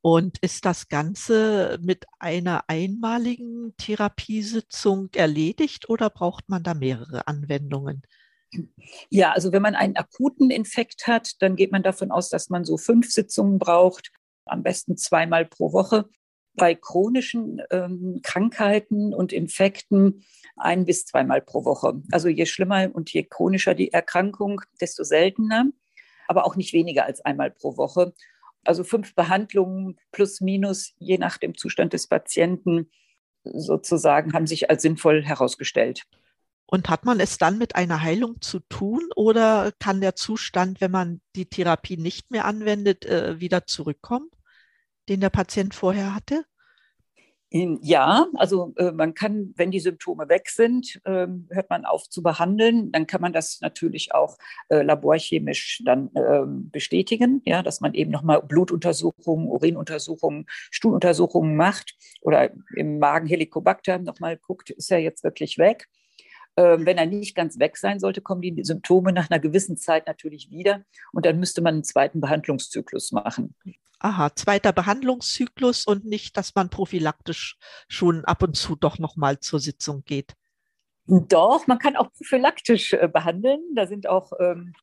Und 0.01 0.37
ist 0.41 0.65
das 0.65 0.87
Ganze 0.87 1.79
mit 1.81 2.05
einer 2.19 2.65
einmaligen 2.67 3.73
Therapiesitzung 3.77 5.09
erledigt 5.15 5.89
oder 5.89 6.11
braucht 6.11 6.47
man 6.47 6.61
da 6.61 6.75
mehrere 6.75 7.27
Anwendungen? 7.27 8.03
Ja, 9.09 9.31
also 9.31 9.51
wenn 9.51 9.63
man 9.63 9.73
einen 9.73 9.95
akuten 9.95 10.51
Infekt 10.51 11.07
hat, 11.07 11.31
dann 11.41 11.55
geht 11.55 11.71
man 11.71 11.81
davon 11.81 12.11
aus, 12.11 12.29
dass 12.29 12.49
man 12.49 12.65
so 12.65 12.77
fünf 12.77 13.11
Sitzungen 13.11 13.57
braucht, 13.57 14.11
am 14.45 14.61
besten 14.61 14.95
zweimal 14.95 15.45
pro 15.45 15.73
Woche. 15.73 16.07
Bei 16.55 16.75
chronischen 16.75 17.61
ähm, 17.71 18.19
Krankheiten 18.23 19.13
und 19.13 19.33
Infekten 19.33 20.23
ein 20.55 20.85
bis 20.85 21.05
zweimal 21.05 21.41
pro 21.41 21.65
Woche. 21.65 22.01
Also 22.11 22.29
je 22.29 22.45
schlimmer 22.45 22.89
und 22.93 23.11
je 23.11 23.23
chronischer 23.23 23.75
die 23.75 23.91
Erkrankung, 23.91 24.61
desto 24.79 25.03
seltener, 25.03 25.65
aber 26.27 26.45
auch 26.45 26.55
nicht 26.55 26.73
weniger 26.73 27.05
als 27.05 27.21
einmal 27.21 27.51
pro 27.51 27.77
Woche 27.77 28.13
also 28.65 28.83
fünf 28.83 29.15
Behandlungen 29.15 29.97
plus 30.11 30.41
minus, 30.41 30.93
je 30.97 31.17
nach 31.17 31.37
dem 31.37 31.55
Zustand 31.55 31.93
des 31.93 32.07
Patienten, 32.07 32.91
sozusagen, 33.43 34.33
haben 34.33 34.47
sich 34.47 34.69
als 34.69 34.81
sinnvoll 34.81 35.23
herausgestellt. 35.23 36.03
Und 36.65 36.89
hat 36.89 37.05
man 37.05 37.19
es 37.19 37.37
dann 37.37 37.59
mit 37.59 37.75
einer 37.75 38.01
Heilung 38.01 38.41
zu 38.41 38.59
tun 38.59 39.03
oder 39.15 39.71
kann 39.79 40.01
der 40.01 40.15
Zustand, 40.15 40.81
wenn 40.81 40.89
man 40.89 41.21
die 41.35 41.45
Therapie 41.45 41.97
nicht 41.97 42.31
mehr 42.31 42.45
anwendet, 42.45 43.05
äh, 43.05 43.39
wieder 43.39 43.67
zurückkommen, 43.67 44.31
den 45.09 45.21
der 45.21 45.29
Patient 45.29 45.73
vorher 45.73 46.15
hatte? 46.15 46.45
Ja, 47.51 48.27
also 48.33 48.73
äh, 48.75 48.91
man 48.91 49.13
kann, 49.13 49.53
wenn 49.55 49.71
die 49.71 49.79
Symptome 49.79 50.27
weg 50.27 50.49
sind, 50.49 50.99
äh, 51.05 51.27
hört 51.49 51.69
man 51.69 51.85
auf 51.85 52.09
zu 52.09 52.21
behandeln. 52.21 52.91
Dann 52.91 53.07
kann 53.07 53.21
man 53.21 53.31
das 53.31 53.61
natürlich 53.61 54.13
auch 54.13 54.37
äh, 54.67 54.81
laborchemisch 54.81 55.81
dann 55.85 56.09
ähm, 56.15 56.69
bestätigen, 56.69 57.41
ja, 57.45 57.63
dass 57.63 57.79
man 57.79 57.93
eben 57.93 58.11
nochmal 58.11 58.41
Blutuntersuchungen, 58.41 59.47
Urinuntersuchungen, 59.47 60.47
Stuhluntersuchungen 60.49 61.55
macht 61.55 61.95
oder 62.19 62.49
im 62.75 62.99
Magen 62.99 63.27
Helicobacter 63.27 63.99
nochmal 63.99 64.37
guckt, 64.37 64.71
ist 64.71 64.91
er 64.91 64.99
jetzt 64.99 65.23
wirklich 65.23 65.57
weg. 65.57 65.87
Ähm, 66.57 66.85
wenn 66.85 66.97
er 66.97 67.05
nicht 67.05 67.35
ganz 67.35 67.59
weg 67.59 67.75
sein 67.75 67.99
sollte, 67.99 68.21
kommen 68.21 68.41
die 68.41 68.63
Symptome 68.63 69.11
nach 69.11 69.29
einer 69.29 69.39
gewissen 69.39 69.75
Zeit 69.75 70.07
natürlich 70.07 70.51
wieder 70.51 70.85
und 71.11 71.25
dann 71.25 71.37
müsste 71.37 71.61
man 71.61 71.75
einen 71.75 71.83
zweiten 71.83 72.21
Behandlungszyklus 72.21 73.11
machen. 73.11 73.55
Aha, 73.99 74.33
zweiter 74.35 74.71
Behandlungszyklus 74.71 75.85
und 75.85 76.05
nicht, 76.05 76.37
dass 76.37 76.55
man 76.55 76.69
prophylaktisch 76.69 77.57
schon 77.89 78.23
ab 78.23 78.43
und 78.43 78.55
zu 78.55 78.75
doch 78.75 78.99
nochmal 78.99 79.39
zur 79.39 79.59
Sitzung 79.59 80.03
geht. 80.05 80.33
Doch, 81.07 81.67
man 81.67 81.77
kann 81.77 81.95
auch 81.95 82.11
prophylaktisch 82.13 82.93
äh, 82.93 83.07
behandeln. 83.11 83.59
Da 83.75 83.85
sind 83.85 84.07
auch 84.07 84.31
ähm, 84.39 84.73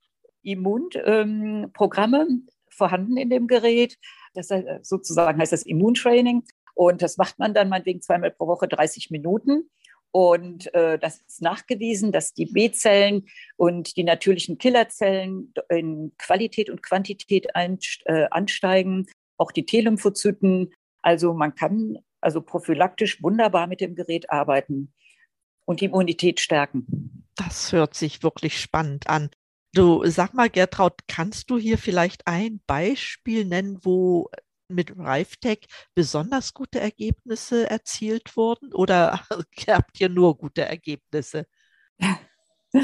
Immunprogramme 0.43 2.27
ähm, 2.29 2.49
vorhanden 2.69 3.17
in 3.17 3.31
dem 3.31 3.47
Gerät. 3.47 3.99
Das 4.35 4.51
äh, 4.51 4.79
sozusagen 4.83 5.41
heißt 5.41 5.53
das 5.53 5.65
Immuntraining. 5.65 6.45
Und 6.75 7.03
das 7.03 7.17
macht 7.17 7.39
man 7.39 7.55
dann 7.55 7.69
meinetwegen 7.69 8.03
zweimal 8.03 8.31
pro 8.31 8.47
Woche 8.47 8.69
30 8.69 9.11
Minuten. 9.11 9.71
Und 10.13 10.73
äh, 10.75 10.99
das 10.99 11.23
ist 11.23 11.41
nachgewiesen, 11.41 12.13
dass 12.13 12.35
die 12.35 12.47
B-Zellen 12.47 13.27
und 13.57 13.97
die 13.97 14.05
natürlichen 14.05 14.59
Killerzellen 14.59 15.55
in 15.71 16.13
Qualität 16.19 16.69
und 16.69 16.83
Quantität 16.83 17.47
äh, 17.55 18.27
ansteigen, 18.31 19.07
auch 19.39 19.53
die 19.53 19.65
T-Lymphozyten. 19.65 20.73
Also 21.01 21.33
man 21.33 21.55
kann 21.55 21.99
also 22.21 22.43
prophylaktisch 22.43 23.23
wunderbar 23.23 23.67
mit 23.67 23.81
dem 23.81 23.95
Gerät 23.95 24.31
arbeiten 24.31 24.93
und 25.65 25.81
die 25.81 25.87
Immunität 25.87 26.41
stärken. 26.41 27.27
Das 27.37 27.73
hört 27.73 27.95
sich 27.95 28.23
wirklich 28.23 28.61
spannend 28.61 29.09
an. 29.09 29.31
Du 29.75 30.05
sag 30.05 30.35
mal, 30.35 30.51
Gertraud, 30.51 30.93
kannst 31.09 31.51
du 31.51 31.57
hier 31.57 31.79
vielleicht 31.79 32.27
ein 32.27 32.61
Beispiel 32.67 33.47
nennen, 33.47 33.79
wo 33.83 34.29
mit 34.75 34.91
RiveTech 34.97 35.67
besonders 35.95 36.55
gute 36.55 36.81
Ergebnisse 36.81 37.69
erzielt 37.69 38.37
wurden 38.37 38.73
oder 38.73 39.21
habt 39.69 40.01
ihr 40.01 40.09
nur 40.09 40.37
gute 40.37 40.63
Ergebnisse? 40.63 41.47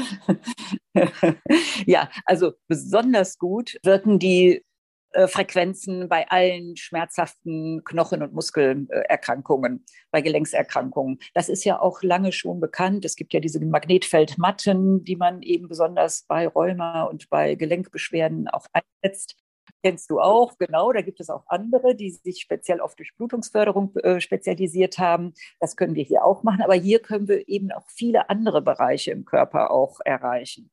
ja, 1.85 2.09
also 2.25 2.53
besonders 2.67 3.37
gut 3.37 3.77
wirken 3.83 4.19
die 4.19 4.63
äh, 5.11 5.27
Frequenzen 5.27 6.07
bei 6.07 6.27
allen 6.29 6.77
schmerzhaften 6.77 7.83
Knochen- 7.83 8.21
und 8.21 8.33
Muskelerkrankungen, 8.33 9.83
bei 10.11 10.21
Gelenkserkrankungen. 10.21 11.17
Das 11.33 11.49
ist 11.49 11.63
ja 11.63 11.79
auch 11.79 12.03
lange 12.03 12.31
schon 12.31 12.59
bekannt. 12.59 13.05
Es 13.05 13.15
gibt 13.15 13.33
ja 13.33 13.39
diese 13.39 13.59
Magnetfeldmatten, 13.59 15.03
die 15.03 15.15
man 15.15 15.41
eben 15.41 15.67
besonders 15.67 16.25
bei 16.27 16.47
Rheuma 16.47 17.03
und 17.03 17.29
bei 17.29 17.55
Gelenkbeschwerden 17.55 18.47
auch 18.49 18.67
einsetzt 18.71 19.35
kennst 19.83 20.09
du 20.09 20.19
auch, 20.19 20.57
genau. 20.57 20.91
Da 20.91 21.01
gibt 21.01 21.19
es 21.19 21.29
auch 21.29 21.43
andere, 21.47 21.95
die 21.95 22.11
sich 22.11 22.41
speziell 22.41 22.81
auf 22.81 22.95
Durchblutungsförderung 22.95 23.95
äh, 23.97 24.19
spezialisiert 24.21 24.97
haben. 24.99 25.33
Das 25.59 25.75
können 25.75 25.95
wir 25.95 26.03
hier 26.03 26.23
auch 26.23 26.43
machen, 26.43 26.61
aber 26.61 26.75
hier 26.75 26.99
können 26.99 27.27
wir 27.27 27.47
eben 27.47 27.71
auch 27.71 27.87
viele 27.87 28.29
andere 28.29 28.61
Bereiche 28.61 29.11
im 29.11 29.25
Körper 29.25 29.71
auch 29.71 29.99
erreichen. 30.05 30.71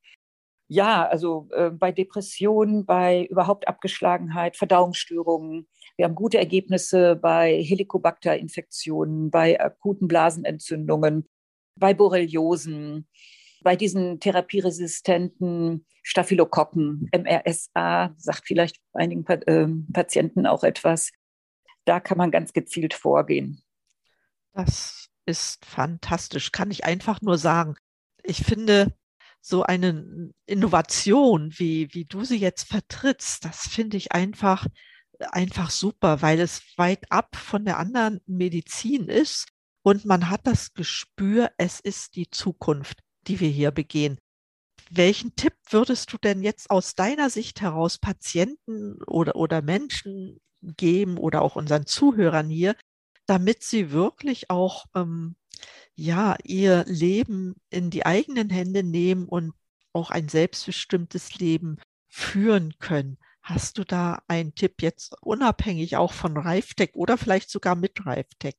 Ja, 0.69 1.07
also 1.07 1.49
äh, 1.53 1.71
bei 1.71 1.93
Depressionen, 1.93 2.87
bei 2.87 3.27
überhaupt 3.27 3.69
Abgeschlagenheit, 3.69 4.57
Verdauungsstörungen. 4.57 5.69
Wir 5.97 6.07
haben 6.07 6.17
gute 6.17 6.39
Ergebnisse 6.39 7.15
bei 7.15 7.63
Helicobacter-Infektionen, 7.63 9.31
bei 9.31 9.61
akuten 9.61 10.09
Blasenentzündungen, 10.09 11.29
bei 11.77 11.95
Borreliosen, 11.95 13.07
bei 13.63 13.77
diesen 13.77 14.21
therapieresistenten 14.21 15.87
Staphylokokken, 16.03 17.11
MRSA, 17.13 18.15
sagt 18.17 18.47
vielleicht 18.47 18.77
einigen 18.93 19.27
äh, 19.27 19.67
Patienten 19.93 20.47
auch 20.47 20.63
etwas. 20.63 21.11
Da 21.85 22.01
kann 22.01 22.19
man 22.19 22.31
ganz 22.31 22.53
gezielt 22.53 22.95
vorgehen. 22.95 23.63
Das 24.53 25.09
ist 25.27 25.65
fantastisch, 25.65 26.53
kann 26.53 26.71
ich 26.71 26.85
einfach 26.85 27.21
nur 27.23 27.39
sagen. 27.39 27.77
Ich 28.23 28.45
finde, 28.45 28.95
so 29.41 29.63
eine 29.63 30.33
Innovation, 30.47 31.53
wie, 31.57 31.93
wie 31.93 32.05
du 32.05 32.25
sie 32.25 32.39
jetzt 32.39 32.69
vertrittst, 32.69 33.45
das 33.45 33.69
finde 33.69 33.97
ich 33.97 34.13
einfach, 34.13 34.67
einfach 35.19 35.71
super, 35.71 36.21
weil 36.23 36.41
es 36.41 36.63
weit 36.77 37.11
ab 37.11 37.37
von 37.37 37.65
der 37.65 37.79
anderen 37.79 38.21
Medizin 38.27 39.09
ist 39.09 39.47
und 39.83 40.05
man 40.05 40.31
hat 40.31 40.49
das 40.49 40.75
Gespür, 40.75 41.53
es 41.59 41.79
ist 41.79 42.17
die 42.17 42.29
Zukunft 42.29 43.06
die 43.27 43.41
wir 43.41 43.49
hier 43.49 43.71
begehen. 43.71 44.19
Welchen 44.91 45.35
Tipp 45.35 45.55
würdest 45.71 46.13
du 46.13 46.19
denn 46.19 46.43
jetzt 46.43 46.71
aus 46.71 46.95
deiner 46.95 47.31
Sicht 47.31 47.61
heraus 47.61 47.99
Patienten 47.99 49.03
oder, 49.05 49.35
oder 49.37 49.63
Menschen 49.63 50.41
geben 50.63 51.19
oder 51.19 51.43
auch 51.43 51.57
unseren 51.57 51.87
Zuhörern 51.87 52.49
hier, 52.49 52.77
damit 53.27 53.65
sie 53.65 53.91
wirklich 53.91 54.51
auch 54.51 54.87
ähm, 54.95 55.37
ja, 55.95 56.37
ihr 56.45 56.85
Leben 56.87 57.57
in 57.71 57.91
die 57.91 58.07
eigenen 58.07 58.51
Hände 58.51 58.83
nehmen 58.83 59.27
und 59.27 59.55
auch 59.93 60.11
ein 60.11 60.29
selbstbestimmtes 60.29 61.39
Leben 61.39 61.79
führen 62.09 62.75
können? 62.79 63.19
Hast 63.43 63.79
du 63.79 63.85
da 63.85 64.23
einen 64.29 64.55
Tipp 64.55 64.83
jetzt 64.83 65.17
unabhängig 65.23 65.97
auch 65.97 66.13
von 66.13 66.37
Reiftech 66.37 66.95
oder 66.95 67.17
vielleicht 67.17 67.51
sogar 67.51 67.77
mit 67.77 68.05
Reiftech? 68.05 68.57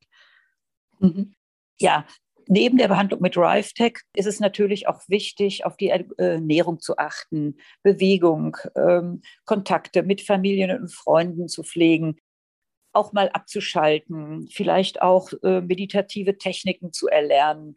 Mhm. 0.99 1.35
Ja, 1.79 2.07
Neben 2.47 2.77
der 2.77 2.87
Behandlung 2.87 3.21
mit 3.21 3.37
RiveTech 3.37 3.99
ist 4.15 4.25
es 4.25 4.39
natürlich 4.39 4.87
auch 4.87 5.01
wichtig, 5.07 5.65
auf 5.65 5.75
die 5.75 5.89
Ernährung 5.89 6.79
zu 6.79 6.97
achten, 6.97 7.57
Bewegung, 7.83 8.57
ähm, 8.75 9.21
Kontakte 9.45 10.03
mit 10.03 10.21
Familien 10.21 10.79
und 10.79 10.93
Freunden 10.93 11.49
zu 11.49 11.63
pflegen, 11.63 12.17
auch 12.93 13.13
mal 13.13 13.29
abzuschalten, 13.29 14.47
vielleicht 14.51 15.01
auch 15.01 15.31
äh, 15.43 15.61
meditative 15.61 16.37
Techniken 16.37 16.93
zu 16.93 17.07
erlernen. 17.07 17.75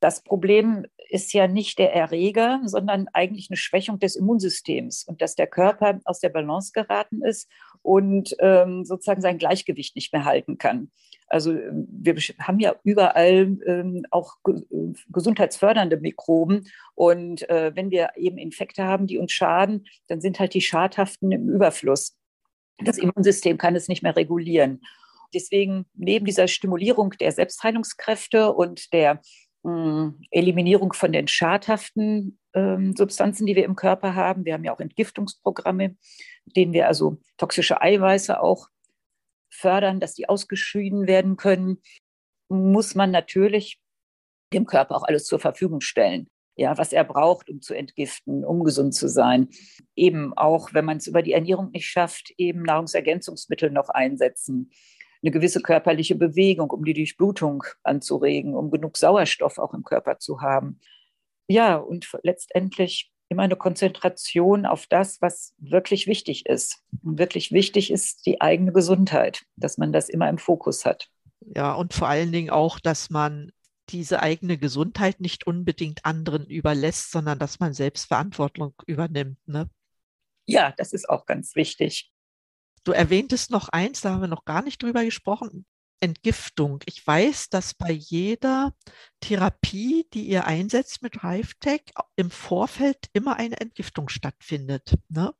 Das 0.00 0.22
Problem 0.22 0.86
ist 1.10 1.32
ja 1.32 1.46
nicht 1.46 1.78
der 1.78 1.94
Erreger, 1.94 2.60
sondern 2.64 3.08
eigentlich 3.12 3.50
eine 3.50 3.56
Schwächung 3.56 3.98
des 3.98 4.16
Immunsystems 4.16 5.04
und 5.04 5.20
dass 5.20 5.34
der 5.34 5.46
Körper 5.46 6.00
aus 6.04 6.20
der 6.20 6.30
Balance 6.30 6.72
geraten 6.72 7.22
ist 7.22 7.50
und 7.82 8.34
ähm, 8.38 8.84
sozusagen 8.84 9.20
sein 9.20 9.38
Gleichgewicht 9.38 9.96
nicht 9.96 10.12
mehr 10.12 10.24
halten 10.24 10.56
kann. 10.56 10.90
Also 11.26 11.52
ähm, 11.52 11.86
wir 11.90 12.16
haben 12.40 12.58
ja 12.58 12.74
überall 12.82 13.58
ähm, 13.66 14.04
auch 14.10 14.36
ge 14.44 14.62
gesundheitsfördernde 15.08 15.98
Mikroben. 15.98 16.68
Und 16.94 17.48
äh, 17.48 17.72
wenn 17.74 17.90
wir 17.90 18.10
eben 18.16 18.38
Infekte 18.38 18.84
haben, 18.84 19.06
die 19.06 19.18
uns 19.18 19.32
schaden, 19.32 19.86
dann 20.08 20.20
sind 20.20 20.40
halt 20.40 20.54
die 20.54 20.60
Schadhaften 20.60 21.30
im 21.30 21.48
Überfluss. 21.48 22.16
Das 22.84 22.98
Immunsystem 22.98 23.58
kann 23.58 23.76
es 23.76 23.88
nicht 23.88 24.02
mehr 24.02 24.16
regulieren. 24.16 24.80
Deswegen 25.32 25.86
neben 25.94 26.26
dieser 26.26 26.48
Stimulierung 26.48 27.10
der 27.20 27.30
Selbstheilungskräfte 27.30 28.52
und 28.52 28.92
der 28.92 29.20
Eliminierung 29.62 30.92
von 30.92 31.12
den 31.12 31.28
schadhaften 31.28 32.38
ähm, 32.54 32.94
Substanzen, 32.96 33.46
die 33.46 33.56
wir 33.56 33.64
im 33.64 33.76
Körper 33.76 34.14
haben, 34.14 34.44
wir 34.44 34.54
haben 34.54 34.64
ja 34.64 34.72
auch 34.72 34.80
Entgiftungsprogramme, 34.80 35.96
denen 36.56 36.72
wir 36.72 36.86
also 36.86 37.18
toxische 37.36 37.80
Eiweiße 37.80 38.40
auch 38.40 38.68
fördern, 39.50 40.00
dass 40.00 40.14
die 40.14 40.28
ausgeschieden 40.28 41.06
werden 41.06 41.36
können, 41.36 41.82
muss 42.48 42.94
man 42.94 43.10
natürlich 43.10 43.80
dem 44.52 44.66
Körper 44.66 44.96
auch 44.96 45.04
alles 45.04 45.26
zur 45.26 45.38
Verfügung 45.38 45.80
stellen. 45.80 46.28
Ja, 46.56 46.76
was 46.76 46.92
er 46.92 47.04
braucht, 47.04 47.48
um 47.48 47.62
zu 47.62 47.74
entgiften, 47.74 48.44
um 48.44 48.64
gesund 48.64 48.94
zu 48.94 49.08
sein. 49.08 49.48
Eben 49.94 50.36
auch, 50.36 50.74
wenn 50.74 50.84
man 50.84 50.98
es 50.98 51.06
über 51.06 51.22
die 51.22 51.32
Ernährung 51.32 51.70
nicht 51.70 51.86
schafft, 51.86 52.32
eben 52.36 52.62
Nahrungsergänzungsmittel 52.62 53.70
noch 53.70 53.88
einsetzen. 53.88 54.70
Eine 55.22 55.30
gewisse 55.30 55.60
körperliche 55.60 56.14
Bewegung, 56.14 56.70
um 56.70 56.84
die 56.84 56.94
Durchblutung 56.94 57.64
anzuregen, 57.82 58.54
um 58.54 58.70
genug 58.70 58.96
Sauerstoff 58.96 59.58
auch 59.58 59.74
im 59.74 59.84
Körper 59.84 60.18
zu 60.18 60.40
haben. 60.40 60.80
Ja, 61.46 61.76
und 61.76 62.08
letztendlich 62.22 63.12
immer 63.28 63.44
eine 63.44 63.56
Konzentration 63.56 64.66
auf 64.66 64.86
das, 64.86 65.22
was 65.22 65.54
wirklich 65.58 66.06
wichtig 66.06 66.46
ist. 66.46 66.82
Und 67.02 67.18
wirklich 67.18 67.52
wichtig 67.52 67.90
ist 67.90 68.26
die 68.26 68.40
eigene 68.40 68.72
Gesundheit, 68.72 69.42
dass 69.56 69.78
man 69.78 69.92
das 69.92 70.08
immer 70.08 70.28
im 70.28 70.38
Fokus 70.38 70.84
hat. 70.84 71.08
Ja, 71.54 71.72
und 71.74 71.94
vor 71.94 72.08
allen 72.08 72.32
Dingen 72.32 72.50
auch, 72.50 72.80
dass 72.80 73.08
man 73.08 73.52
diese 73.88 74.20
eigene 74.20 74.58
Gesundheit 74.58 75.20
nicht 75.20 75.46
unbedingt 75.46 76.04
anderen 76.04 76.46
überlässt, 76.46 77.10
sondern 77.10 77.38
dass 77.38 77.60
man 77.60 77.72
selbst 77.72 78.06
Verantwortung 78.06 78.74
übernimmt. 78.86 79.38
Ne? 79.46 79.68
Ja, 80.46 80.72
das 80.76 80.92
ist 80.92 81.08
auch 81.08 81.26
ganz 81.26 81.54
wichtig. 81.56 82.12
Du 82.84 82.92
erwähntest 82.92 83.50
noch 83.50 83.68
eins, 83.68 84.00
da 84.00 84.10
haben 84.10 84.22
wir 84.22 84.28
noch 84.28 84.44
gar 84.44 84.62
nicht 84.62 84.82
drüber 84.82 85.04
gesprochen, 85.04 85.66
Entgiftung. 86.00 86.80
Ich 86.86 87.06
weiß, 87.06 87.50
dass 87.50 87.74
bei 87.74 87.92
jeder 87.92 88.74
Therapie, 89.20 90.06
die 90.14 90.26
ihr 90.26 90.46
einsetzt 90.46 91.02
mit 91.02 91.22
RiveTech, 91.22 91.82
im 92.16 92.30
Vorfeld 92.30 93.08
immer 93.12 93.36
eine 93.36 93.60
Entgiftung 93.60 94.08
stattfindet. 94.08 94.94
Ne? 95.08 95.34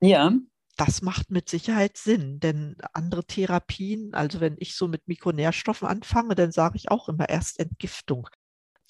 Ja. 0.00 0.32
Das 0.76 1.02
macht 1.02 1.30
mit 1.30 1.48
Sicherheit 1.48 1.96
Sinn, 1.96 2.40
denn 2.40 2.76
andere 2.92 3.24
Therapien, 3.24 4.12
also 4.14 4.40
wenn 4.40 4.56
ich 4.58 4.74
so 4.74 4.88
mit 4.88 5.06
Mikronährstoffen 5.06 5.86
anfange, 5.86 6.34
dann 6.34 6.50
sage 6.50 6.76
ich 6.76 6.90
auch 6.90 7.08
immer 7.08 7.28
erst 7.28 7.60
Entgiftung. 7.60 8.28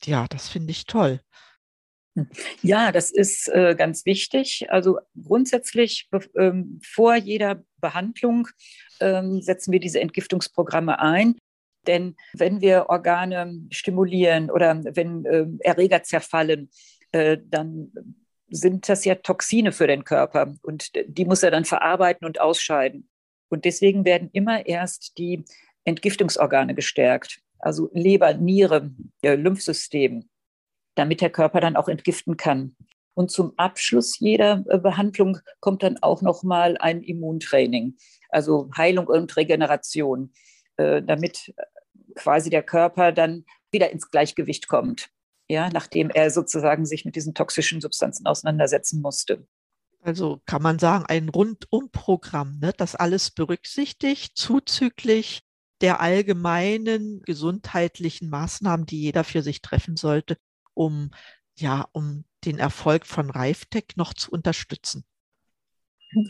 Ja, 0.04 0.26
das 0.28 0.49
finde 0.49 0.71
ich 0.71 0.87
toll. 0.87 1.21
Ja, 2.62 2.92
das 2.92 3.11
ist 3.11 3.49
äh, 3.49 3.75
ganz 3.76 4.06
wichtig. 4.06 4.66
Also 4.71 4.99
grundsätzlich 5.21 6.09
ähm, 6.37 6.80
vor 6.85 7.16
jeder 7.16 7.64
Behandlung 7.80 8.49
ähm, 9.00 9.42
setzen 9.42 9.73
wir 9.73 9.80
diese 9.80 10.00
Entgiftungsprogramme 10.00 11.00
ein. 11.00 11.37
Denn 11.87 12.16
wenn 12.33 12.61
wir 12.61 12.87
Organe 12.88 13.66
stimulieren 13.71 14.50
oder 14.50 14.80
wenn 14.85 15.25
äh, 15.25 15.47
Erreger 15.61 16.02
zerfallen, 16.02 16.71
äh, 17.12 17.38
dann 17.44 17.92
sind 18.49 18.88
das 18.88 19.04
ja 19.04 19.16
Toxine 19.16 19.72
für 19.72 19.87
den 19.87 20.05
Körper 20.05 20.55
und 20.62 20.92
die 21.07 21.24
muss 21.24 21.42
er 21.42 21.50
dann 21.50 21.64
verarbeiten 21.64 22.27
und 22.27 22.40
ausscheiden. 22.40 23.09
Und 23.48 23.64
deswegen 23.64 24.05
werden 24.05 24.31
immer 24.33 24.66
erst 24.66 25.18
die 25.18 25.44
Entgiftungsorgane 25.85 26.74
gestärkt, 26.74 27.40
also 27.59 27.90
Leber, 27.92 28.35
Niere, 28.35 28.90
Lymphsystem 29.22 30.29
damit 30.94 31.20
der 31.20 31.30
Körper 31.30 31.61
dann 31.61 31.76
auch 31.76 31.88
entgiften 31.88 32.37
kann. 32.37 32.76
Und 33.14 33.30
zum 33.30 33.52
Abschluss 33.57 34.18
jeder 34.18 34.64
äh, 34.68 34.78
Behandlung 34.78 35.38
kommt 35.61 35.83
dann 35.83 35.98
auch 36.02 36.20
noch 36.22 36.42
mal 36.42 36.76
ein 36.78 37.02
Immuntraining, 37.02 37.96
also 38.28 38.70
Heilung 38.76 39.07
und 39.07 39.37
Regeneration, 39.37 40.33
äh, 40.76 41.00
damit 41.02 41.54
äh, 41.57 41.62
quasi 42.16 42.50
der 42.50 42.62
Körper 42.62 43.12
dann 43.12 43.44
wieder 43.70 43.90
ins 43.90 44.11
Gleichgewicht 44.11 44.68
kommt, 44.68 45.11
ja, 45.48 45.68
nachdem 45.70 46.11
er 46.11 46.30
sozusagen 46.30 46.87
sich 46.87 47.04
mit 47.04 47.16
diesen 47.16 47.35
toxischen 47.35 47.80
Substanzen 47.80 48.26
auseinandersetzen 48.26 49.00
musste. 49.00 49.46
Also 50.00 50.42
kann 50.44 50.62
man 50.62 50.78
sagen, 50.78 51.07
ein 51.07 51.28
Rundumprogramm, 51.28 52.59
ne, 52.61 52.72
das 52.76 52.94
alles 52.94 53.30
berücksichtigt, 53.30 54.37
zuzüglich 54.37 55.40
der 55.80 56.00
allgemeinen 56.00 57.22
gesundheitlichen 57.22 58.28
Maßnahmen, 58.28 58.87
die 58.87 59.00
jeder 59.00 59.24
für 59.24 59.42
sich 59.42 59.62
treffen 59.62 59.96
sollte, 59.96 60.37
um, 60.74 61.10
ja, 61.58 61.88
um 61.92 62.24
den 62.44 62.58
Erfolg 62.58 63.06
von 63.06 63.30
Reiftech 63.30 63.96
noch 63.96 64.14
zu 64.14 64.30
unterstützen. 64.30 65.04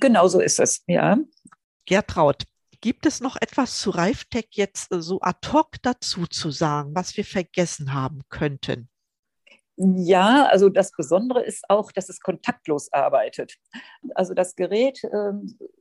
Genau 0.01 0.29
so 0.29 0.41
ist 0.41 0.61
es, 0.61 0.83
ja. 0.87 1.19
Gertraud, 1.87 2.45
gibt 2.81 3.07
es 3.07 3.21
noch 3.21 3.37
etwas 3.37 3.79
zu 3.79 3.91
Reiftech 3.91 4.49
jetzt 4.53 4.93
äh, 4.93 5.01
so 5.01 5.21
ad 5.21 5.49
hoc 5.53 5.77
dazu 5.83 6.27
zu 6.27 6.51
sagen, 6.51 6.95
was 6.95 7.17
wir 7.17 7.25
vergessen 7.25 7.93
haben 7.93 8.23
könnten? 8.29 8.89
Ja, 9.77 10.47
also 10.47 10.69
das 10.69 10.93
Besondere 10.93 11.43
ist 11.43 11.65
auch, 11.69 11.91
dass 11.91 12.09
es 12.09 12.21
kontaktlos 12.21 12.93
arbeitet. 12.93 13.57
Also 14.15 14.33
das 14.33 14.55
Gerät 14.55 15.03
äh, 15.03 15.33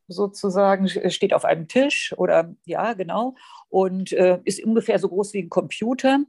sozusagen 0.08 0.88
steht 1.12 1.34
auf 1.34 1.46
einem 1.46 1.68
Tisch 1.68 2.14
oder 2.18 2.56
ja, 2.66 2.94
genau, 2.94 3.36
und 3.70 4.12
äh, 4.14 4.40
ist 4.46 4.64
ungefähr 4.64 4.98
so 4.98 5.10
groß 5.10 5.34
wie 5.34 5.44
ein 5.44 5.50
Computer. 5.50 6.20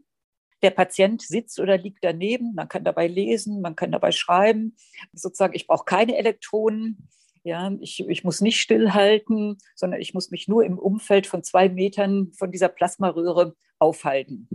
Der 0.62 0.70
Patient 0.70 1.20
sitzt 1.20 1.60
oder 1.60 1.76
liegt 1.76 2.02
daneben, 2.02 2.54
man 2.54 2.68
kann 2.68 2.84
dabei 2.84 3.06
lesen, 3.06 3.60
man 3.60 3.76
kann 3.76 3.92
dabei 3.92 4.12
schreiben. 4.12 4.76
Sozusagen, 5.12 5.54
ich 5.54 5.66
brauche 5.66 5.84
keine 5.84 6.16
Elektronen. 6.16 7.08
Ja, 7.42 7.70
ich, 7.80 8.00
ich 8.08 8.24
muss 8.24 8.40
nicht 8.40 8.58
stillhalten, 8.58 9.58
sondern 9.74 10.00
ich 10.00 10.14
muss 10.14 10.30
mich 10.30 10.48
nur 10.48 10.64
im 10.64 10.78
Umfeld 10.78 11.26
von 11.26 11.42
zwei 11.42 11.68
Metern 11.68 12.32
von 12.32 12.50
dieser 12.50 12.68
Plasmaröhre 12.68 13.54
aufhalten. 13.78 14.48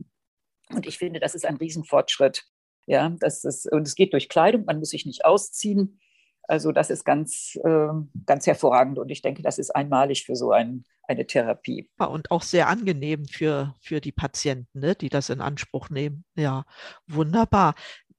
Und 0.73 0.87
ich 0.87 0.97
finde, 0.97 1.19
das 1.19 1.35
ist 1.35 1.45
ein 1.45 1.57
Riesenfortschritt. 1.57 2.45
Ja, 2.87 3.15
das 3.19 3.43
ist, 3.43 3.71
und 3.71 3.87
es 3.87 3.93
geht 3.93 4.13
durch 4.13 4.29
Kleidung, 4.29 4.65
man 4.65 4.79
muss 4.79 4.89
sich 4.89 5.05
nicht 5.05 5.23
ausziehen. 5.23 5.99
Also 6.47 6.71
das 6.71 6.89
ist 6.89 7.05
ganz, 7.05 7.59
äh, 7.63 7.89
ganz 8.25 8.47
hervorragend 8.47 8.97
und 8.97 9.11
ich 9.11 9.21
denke, 9.21 9.43
das 9.43 9.59
ist 9.59 9.69
einmalig 9.75 10.25
für 10.25 10.35
so 10.35 10.51
ein, 10.51 10.85
eine 11.09 11.25
Therapie. 11.25 11.89
Und 11.97 12.29
auch 12.31 12.43
sehr 12.43 12.67
angenehm 12.67 13.25
für, 13.25 13.75
für 13.81 13.99
die 13.99 14.11
Patienten, 14.11 14.79
ne, 14.79 14.95
die 14.95 15.09
das 15.09 15.29
in 15.29 15.41
Anspruch 15.41 15.89
nehmen. 15.89 16.23
Ja, 16.35 16.65
wunderbar. 17.07 17.73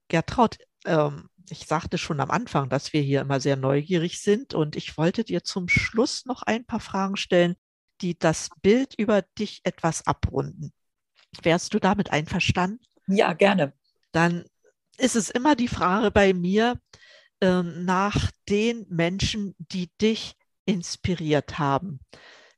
Gertraud, 0.09 0.57
ähm, 0.85 1.29
ich 1.49 1.65
sagte 1.65 1.97
schon 1.97 2.19
am 2.19 2.29
Anfang, 2.31 2.69
dass 2.69 2.91
wir 2.91 3.01
hier 3.01 3.21
immer 3.21 3.39
sehr 3.39 3.55
neugierig 3.55 4.21
sind 4.21 4.53
und 4.53 4.75
ich 4.75 4.97
wollte 4.97 5.23
dir 5.23 5.43
zum 5.43 5.69
Schluss 5.69 6.25
noch 6.25 6.43
ein 6.43 6.65
paar 6.65 6.81
Fragen 6.81 7.15
stellen, 7.15 7.55
die 8.01 8.19
das 8.19 8.49
Bild 8.61 8.93
über 8.97 9.21
dich 9.39 9.61
etwas 9.63 10.05
abrunden. 10.05 10.73
Wärst 11.41 11.73
du 11.73 11.79
damit 11.79 12.11
einverstanden? 12.11 12.83
Ja, 13.07 13.33
gerne. 13.33 13.73
Dann 14.11 14.43
ist 14.97 15.15
es 15.15 15.29
immer 15.29 15.55
die 15.55 15.69
Frage 15.69 16.11
bei 16.11 16.33
mir, 16.33 16.79
ähm, 17.39 17.85
nach 17.85 18.31
den 18.49 18.85
Menschen, 18.89 19.55
die 19.57 19.89
dich 20.01 20.35
inspiriert 20.65 21.57
haben. 21.57 22.01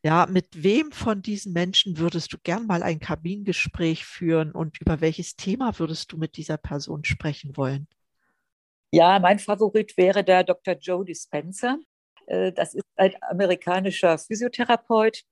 Ja, 0.04 0.28
mit 0.30 0.64
wem 0.64 0.92
von 0.92 1.22
diesen 1.22 1.54
Menschen 1.54 1.98
würdest 1.98 2.34
du 2.34 2.38
gern 2.38 2.68
mal 2.68 2.84
ein 2.84 3.00
Kabinengespräch 3.00 4.06
führen 4.06 4.52
und 4.52 4.80
über 4.82 5.00
welches 5.00 5.38
Thema 5.38 5.80
würdest 5.80 6.12
du 6.12 6.18
mit 6.18 6.36
dieser 6.36 6.58
Person 6.58 7.06
sprechen 7.06 7.56
wollen? 7.56 7.88
Ja, 8.92 9.18
mein 9.20 9.40
Favorit 9.40 9.96
wäre 9.96 10.24
der 10.24 10.44
Dr. 10.44 10.76
Joe 10.76 11.06
Dispenza. 11.06 11.78
Äh, 12.28 12.52
das 12.52 12.74
ist 12.74 12.86
ein 12.98 13.14
amerikanischer 13.22 14.18
Physiotherapeut, 14.18 15.24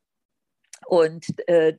und 0.88 1.26
äh, 1.48 1.76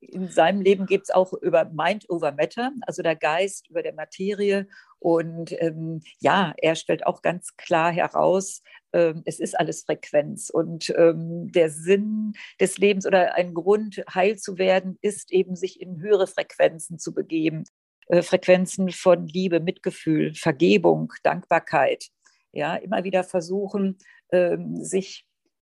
in 0.00 0.28
seinem 0.28 0.60
Leben 0.60 0.86
geht 0.86 1.02
es 1.02 1.10
auch 1.10 1.32
über 1.32 1.64
Mind 1.64 2.08
over 2.10 2.32
Matter, 2.32 2.72
also 2.82 3.02
der 3.02 3.16
Geist 3.16 3.68
über 3.70 3.82
der 3.82 3.94
Materie. 3.94 4.68
Und 5.02 5.50
ähm, 5.60 6.00
ja, 6.20 6.54
er 6.58 6.76
stellt 6.76 7.04
auch 7.06 7.22
ganz 7.22 7.56
klar 7.56 7.90
heraus, 7.90 8.62
ähm, 8.92 9.22
es 9.24 9.40
ist 9.40 9.58
alles 9.58 9.82
Frequenz. 9.82 10.48
Und 10.48 10.90
ähm, 10.96 11.50
der 11.50 11.70
Sinn 11.70 12.34
des 12.60 12.78
Lebens 12.78 13.04
oder 13.04 13.34
ein 13.34 13.52
Grund, 13.52 14.04
heil 14.14 14.38
zu 14.38 14.58
werden, 14.58 14.98
ist 15.00 15.32
eben, 15.32 15.56
sich 15.56 15.80
in 15.80 16.00
höhere 16.00 16.28
Frequenzen 16.28 17.00
zu 17.00 17.12
begeben. 17.12 17.64
Äh, 18.06 18.22
Frequenzen 18.22 18.90
von 18.90 19.26
Liebe, 19.26 19.58
Mitgefühl, 19.58 20.34
Vergebung, 20.34 21.12
Dankbarkeit. 21.24 22.06
Ja, 22.52 22.76
immer 22.76 23.02
wieder 23.02 23.24
versuchen, 23.24 23.98
ähm, 24.30 24.84
sich 24.84 25.26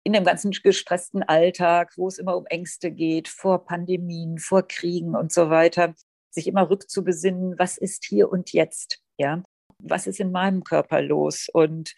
in 0.03 0.13
dem 0.13 0.23
ganzen 0.23 0.51
gestressten 0.51 1.23
Alltag, 1.23 1.93
wo 1.97 2.07
es 2.07 2.19
immer 2.19 2.37
um 2.37 2.45
Ängste 2.45 2.91
geht, 2.91 3.27
vor 3.27 3.65
Pandemien, 3.65 4.37
vor 4.37 4.67
Kriegen 4.67 5.15
und 5.15 5.33
so 5.33 5.49
weiter, 5.49 5.95
sich 6.29 6.45
immer 6.45 6.69
rückzubesinnen, 6.69 7.57
was 7.57 7.79
ist 7.79 8.05
hier 8.05 8.29
und 8.29 8.53
jetzt, 8.53 9.01
ja, 9.17 9.43
was 9.79 10.07
ist 10.07 10.19
in 10.19 10.31
meinem 10.31 10.63
Körper 10.63 11.01
los 11.01 11.47
und 11.51 11.95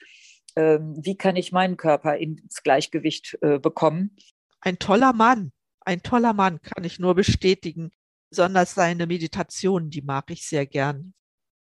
ähm, 0.57 0.95
wie 0.97 1.15
kann 1.15 1.35
ich 1.35 1.51
meinen 1.51 1.77
Körper 1.77 2.17
ins 2.17 2.63
Gleichgewicht 2.63 3.37
äh, 3.41 3.59
bekommen. 3.59 4.17
Ein 4.59 4.79
toller 4.79 5.13
Mann, 5.13 5.51
ein 5.81 6.01
toller 6.01 6.33
Mann, 6.33 6.59
kann 6.61 6.83
ich 6.83 6.99
nur 6.99 7.13
bestätigen. 7.13 7.91
Besonders 8.29 8.73
seine 8.73 9.05
Meditationen, 9.05 9.91
die 9.91 10.01
mag 10.01 10.31
ich 10.31 10.47
sehr 10.47 10.65
gern. 10.65 11.13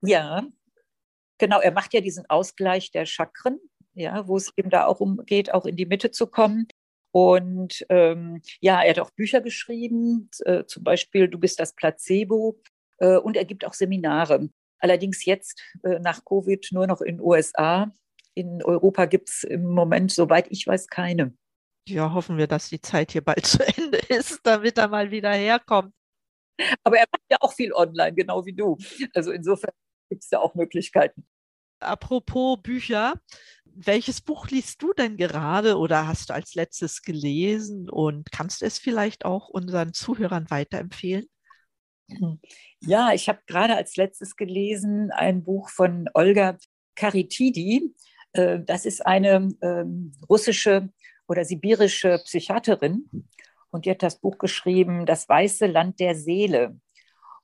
Ja, 0.01 0.45
genau. 1.37 1.59
Er 1.61 1.71
macht 1.71 1.93
ja 1.93 2.01
diesen 2.01 2.29
Ausgleich 2.29 2.91
der 2.91 3.05
Chakren, 3.05 3.59
ja, 3.93 4.27
wo 4.27 4.35
es 4.37 4.51
eben 4.57 4.69
da 4.69 4.85
auch 4.85 4.99
umgeht, 4.99 5.53
auch 5.53 5.65
in 5.65 5.77
die 5.77 5.85
Mitte 5.85 6.11
zu 6.11 6.27
kommen. 6.27 6.67
Und 7.11 7.85
ähm, 7.89 8.41
ja, 8.59 8.81
er 8.81 8.91
hat 8.91 8.99
auch 8.99 9.11
Bücher 9.11 9.41
geschrieben, 9.41 10.29
äh, 10.45 10.65
zum 10.65 10.83
Beispiel 10.83 11.29
Du 11.29 11.39
bist 11.39 11.59
das 11.59 11.73
Placebo. 11.73 12.61
Äh, 12.97 13.17
und 13.17 13.37
er 13.37 13.45
gibt 13.45 13.65
auch 13.65 13.73
Seminare. 13.73 14.49
Allerdings 14.81 15.25
jetzt 15.25 15.61
äh, 15.83 15.99
nach 15.99 16.25
Covid 16.25 16.67
nur 16.71 16.87
noch 16.87 17.01
in 17.01 17.21
USA. 17.21 17.91
In 18.33 18.63
Europa 18.63 19.05
gibt 19.05 19.29
es 19.29 19.43
im 19.43 19.65
Moment, 19.65 20.11
soweit 20.11 20.47
ich 20.49 20.65
weiß, 20.67 20.87
keine. 20.87 21.33
Ja, 21.87 22.13
hoffen 22.13 22.37
wir, 22.37 22.47
dass 22.47 22.69
die 22.69 22.81
Zeit 22.81 23.11
hier 23.11 23.23
bald 23.23 23.45
zu 23.45 23.65
Ende 23.65 23.97
ist, 24.09 24.41
damit 24.43 24.77
er 24.77 24.87
mal 24.87 25.11
wieder 25.11 25.31
herkommt. 25.31 25.93
Aber 26.83 26.97
er 26.97 27.05
macht 27.11 27.23
ja 27.29 27.37
auch 27.39 27.53
viel 27.53 27.73
online, 27.73 28.13
genau 28.13 28.45
wie 28.45 28.53
du. 28.53 28.77
Also 29.13 29.31
insofern 29.31 29.73
gibt 30.09 30.23
es 30.23 30.29
ja 30.29 30.39
auch 30.39 30.53
Möglichkeiten. 30.55 31.25
Apropos 31.79 32.61
Bücher, 32.61 33.15
welches 33.65 34.21
Buch 34.21 34.47
liest 34.49 34.81
du 34.81 34.93
denn 34.93 35.17
gerade 35.17 35.77
oder 35.77 36.07
hast 36.07 36.29
du 36.29 36.33
als 36.33 36.53
letztes 36.53 37.01
gelesen 37.01 37.89
und 37.89 38.31
kannst 38.31 38.61
du 38.61 38.65
es 38.65 38.77
vielleicht 38.77 39.25
auch 39.25 39.49
unseren 39.49 39.93
Zuhörern 39.93 40.49
weiterempfehlen? 40.49 41.27
Ja, 42.79 43.13
ich 43.13 43.29
habe 43.29 43.39
gerade 43.47 43.75
als 43.75 43.95
letztes 43.95 44.35
gelesen 44.35 45.11
ein 45.11 45.43
Buch 45.43 45.69
von 45.69 46.09
Olga 46.13 46.57
Karitidi. 46.95 47.93
Äh, 48.33 48.59
das 48.65 48.85
ist 48.85 49.05
eine 49.05 49.49
ähm, 49.61 50.13
russische 50.29 50.89
oder 51.27 51.45
sibirische 51.45 52.19
Psychiaterin 52.25 53.09
und 53.71 53.85
die 53.85 53.91
hat 53.91 54.03
das 54.03 54.19
Buch 54.19 54.37
geschrieben, 54.37 55.05
Das 55.05 55.27
weiße 55.27 55.65
Land 55.65 55.99
der 55.99 56.15
Seele. 56.15 56.79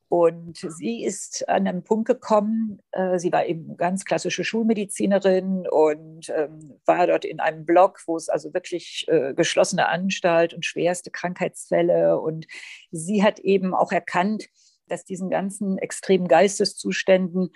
Und 0.09 0.57
sie 0.57 1.03
ist 1.03 1.47
an 1.49 1.67
einen 1.67 1.83
Punkt 1.83 2.07
gekommen, 2.07 2.79
äh, 2.91 3.19
sie 3.19 3.31
war 3.33 3.45
eben 3.45 3.75
ganz 3.75 4.05
klassische 4.05 4.45
Schulmedizinerin 4.45 5.67
und 5.69 6.29
ähm, 6.29 6.79
war 6.85 7.07
dort 7.07 7.25
in 7.25 7.41
einem 7.41 7.65
Blog, 7.65 7.99
wo 8.05 8.15
es 8.15 8.29
also 8.29 8.53
wirklich 8.53 9.05
äh, 9.09 9.33
geschlossene 9.33 9.89
Anstalt 9.89 10.53
und 10.53 10.65
schwerste 10.65 11.11
Krankheitsfälle. 11.11 12.21
Und 12.21 12.47
sie 12.89 13.21
hat 13.21 13.39
eben 13.39 13.73
auch 13.73 13.91
erkannt, 13.91 14.47
dass 14.87 15.03
diesen 15.03 15.29
ganzen 15.29 15.77
extremen 15.77 16.29
Geisteszuständen 16.29 17.49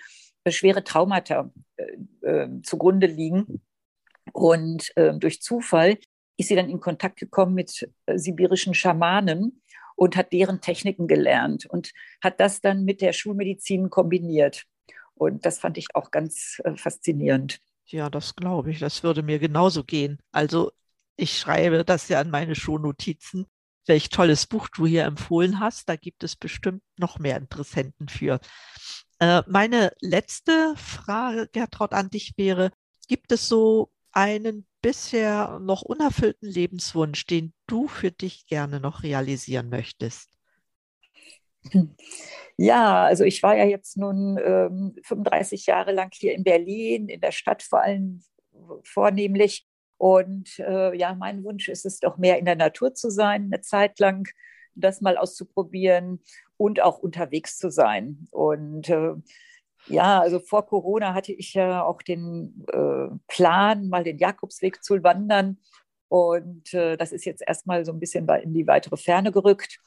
äh, 0.44 0.50
schwere 0.50 0.84
Traumata 0.84 1.50
zugrunde 2.62 3.06
liegen. 3.06 3.62
Und 4.32 4.92
ähm, 4.96 5.18
durch 5.18 5.42
Zufall 5.42 5.98
ist 6.36 6.48
sie 6.48 6.54
dann 6.54 6.68
in 6.68 6.80
Kontakt 6.80 7.18
gekommen 7.18 7.54
mit 7.54 7.90
sibirischen 8.14 8.74
Schamanen 8.74 9.62
und 9.96 10.16
hat 10.16 10.32
deren 10.32 10.60
Techniken 10.60 11.06
gelernt 11.06 11.66
und 11.66 11.92
hat 12.22 12.40
das 12.40 12.60
dann 12.60 12.84
mit 12.84 13.00
der 13.00 13.12
Schulmedizin 13.12 13.90
kombiniert. 13.90 14.64
Und 15.14 15.46
das 15.46 15.58
fand 15.58 15.78
ich 15.78 15.94
auch 15.94 16.10
ganz 16.10 16.60
äh, 16.64 16.76
faszinierend. 16.76 17.60
Ja, 17.86 18.10
das 18.10 18.34
glaube 18.34 18.70
ich. 18.70 18.78
Das 18.78 19.02
würde 19.02 19.22
mir 19.22 19.38
genauso 19.38 19.84
gehen. 19.84 20.18
Also 20.32 20.72
ich 21.16 21.38
schreibe 21.38 21.84
das 21.84 22.08
ja 22.08 22.20
an 22.20 22.30
meine 22.30 22.54
Schulnotizen, 22.54 23.46
welch 23.86 24.08
tolles 24.08 24.46
Buch 24.46 24.68
du 24.68 24.86
hier 24.86 25.04
empfohlen 25.04 25.60
hast. 25.60 25.88
Da 25.88 25.96
gibt 25.96 26.24
es 26.24 26.36
bestimmt 26.36 26.82
noch 26.96 27.18
mehr 27.18 27.36
Interessenten 27.36 28.08
für. 28.08 28.40
Äh, 29.18 29.42
meine 29.46 29.92
letzte 30.00 30.74
Frage, 30.76 31.48
Gertraud, 31.52 31.92
an 31.92 32.10
dich 32.10 32.32
wäre, 32.36 32.70
gibt 33.08 33.30
es 33.32 33.48
so 33.48 33.92
einen 34.12 34.66
bisher 34.82 35.58
noch 35.60 35.82
unerfüllten 35.82 36.48
Lebenswunsch, 36.48 37.26
den 37.26 37.54
du 37.66 37.88
für 37.88 38.10
dich 38.10 38.46
gerne 38.46 38.80
noch 38.80 39.02
realisieren 39.02 39.68
möchtest? 39.68 40.28
Ja, 42.56 43.04
also 43.04 43.24
ich 43.24 43.42
war 43.42 43.56
ja 43.56 43.64
jetzt 43.64 43.96
nun 43.96 44.38
ähm, 44.44 44.94
35 45.04 45.66
Jahre 45.66 45.92
lang 45.92 46.10
hier 46.12 46.34
in 46.34 46.44
Berlin, 46.44 47.08
in 47.08 47.20
der 47.20 47.32
Stadt 47.32 47.62
vor 47.62 47.80
allem 47.82 48.22
vornehmlich. 48.84 49.66
Und 49.96 50.58
äh, 50.58 50.96
ja, 50.96 51.14
mein 51.14 51.44
Wunsch 51.44 51.68
ist 51.68 51.86
es 51.86 52.00
doch 52.00 52.18
mehr 52.18 52.38
in 52.38 52.44
der 52.44 52.56
Natur 52.56 52.94
zu 52.94 53.10
sein, 53.10 53.44
eine 53.44 53.60
Zeit 53.60 53.98
lang 54.00 54.28
das 54.74 55.00
mal 55.00 55.16
auszuprobieren 55.16 56.20
und 56.56 56.80
auch 56.80 56.98
unterwegs 56.98 57.58
zu 57.58 57.70
sein. 57.70 58.26
Und 58.30 58.88
äh, 58.88 59.14
ja, 59.86 60.20
also 60.20 60.38
vor 60.38 60.66
Corona 60.66 61.14
hatte 61.14 61.32
ich 61.32 61.54
ja 61.54 61.84
auch 61.84 62.02
den 62.02 62.64
äh, 62.72 63.08
Plan, 63.28 63.88
mal 63.88 64.04
den 64.04 64.18
Jakobsweg 64.18 64.82
zu 64.82 65.02
wandern. 65.02 65.58
Und 66.08 66.74
äh, 66.74 66.96
das 66.96 67.12
ist 67.12 67.24
jetzt 67.24 67.42
erstmal 67.46 67.84
so 67.84 67.92
ein 67.92 68.00
bisschen 68.00 68.28
in 68.28 68.52
die 68.52 68.66
weitere 68.66 68.96
Ferne 68.96 69.32
gerückt. 69.32 69.78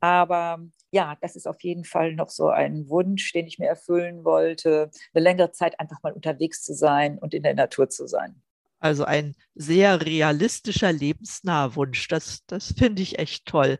Aber 0.00 0.60
ja, 0.90 1.16
das 1.20 1.36
ist 1.36 1.46
auf 1.46 1.62
jeden 1.62 1.84
Fall 1.84 2.14
noch 2.14 2.28
so 2.28 2.48
ein 2.48 2.88
Wunsch, 2.88 3.32
den 3.32 3.46
ich 3.46 3.58
mir 3.58 3.68
erfüllen 3.68 4.24
wollte, 4.24 4.90
eine 5.14 5.22
längere 5.22 5.52
Zeit 5.52 5.78
einfach 5.80 6.02
mal 6.02 6.12
unterwegs 6.12 6.62
zu 6.62 6.74
sein 6.74 7.18
und 7.18 7.34
in 7.34 7.42
der 7.42 7.54
Natur 7.54 7.88
zu 7.88 8.06
sein. 8.06 8.42
Also 8.78 9.04
ein 9.04 9.36
sehr 9.54 10.04
realistischer, 10.04 10.92
lebensnaher 10.92 11.76
Wunsch. 11.76 12.08
Das, 12.08 12.44
das 12.46 12.72
finde 12.76 13.02
ich 13.02 13.18
echt 13.18 13.46
toll. 13.46 13.78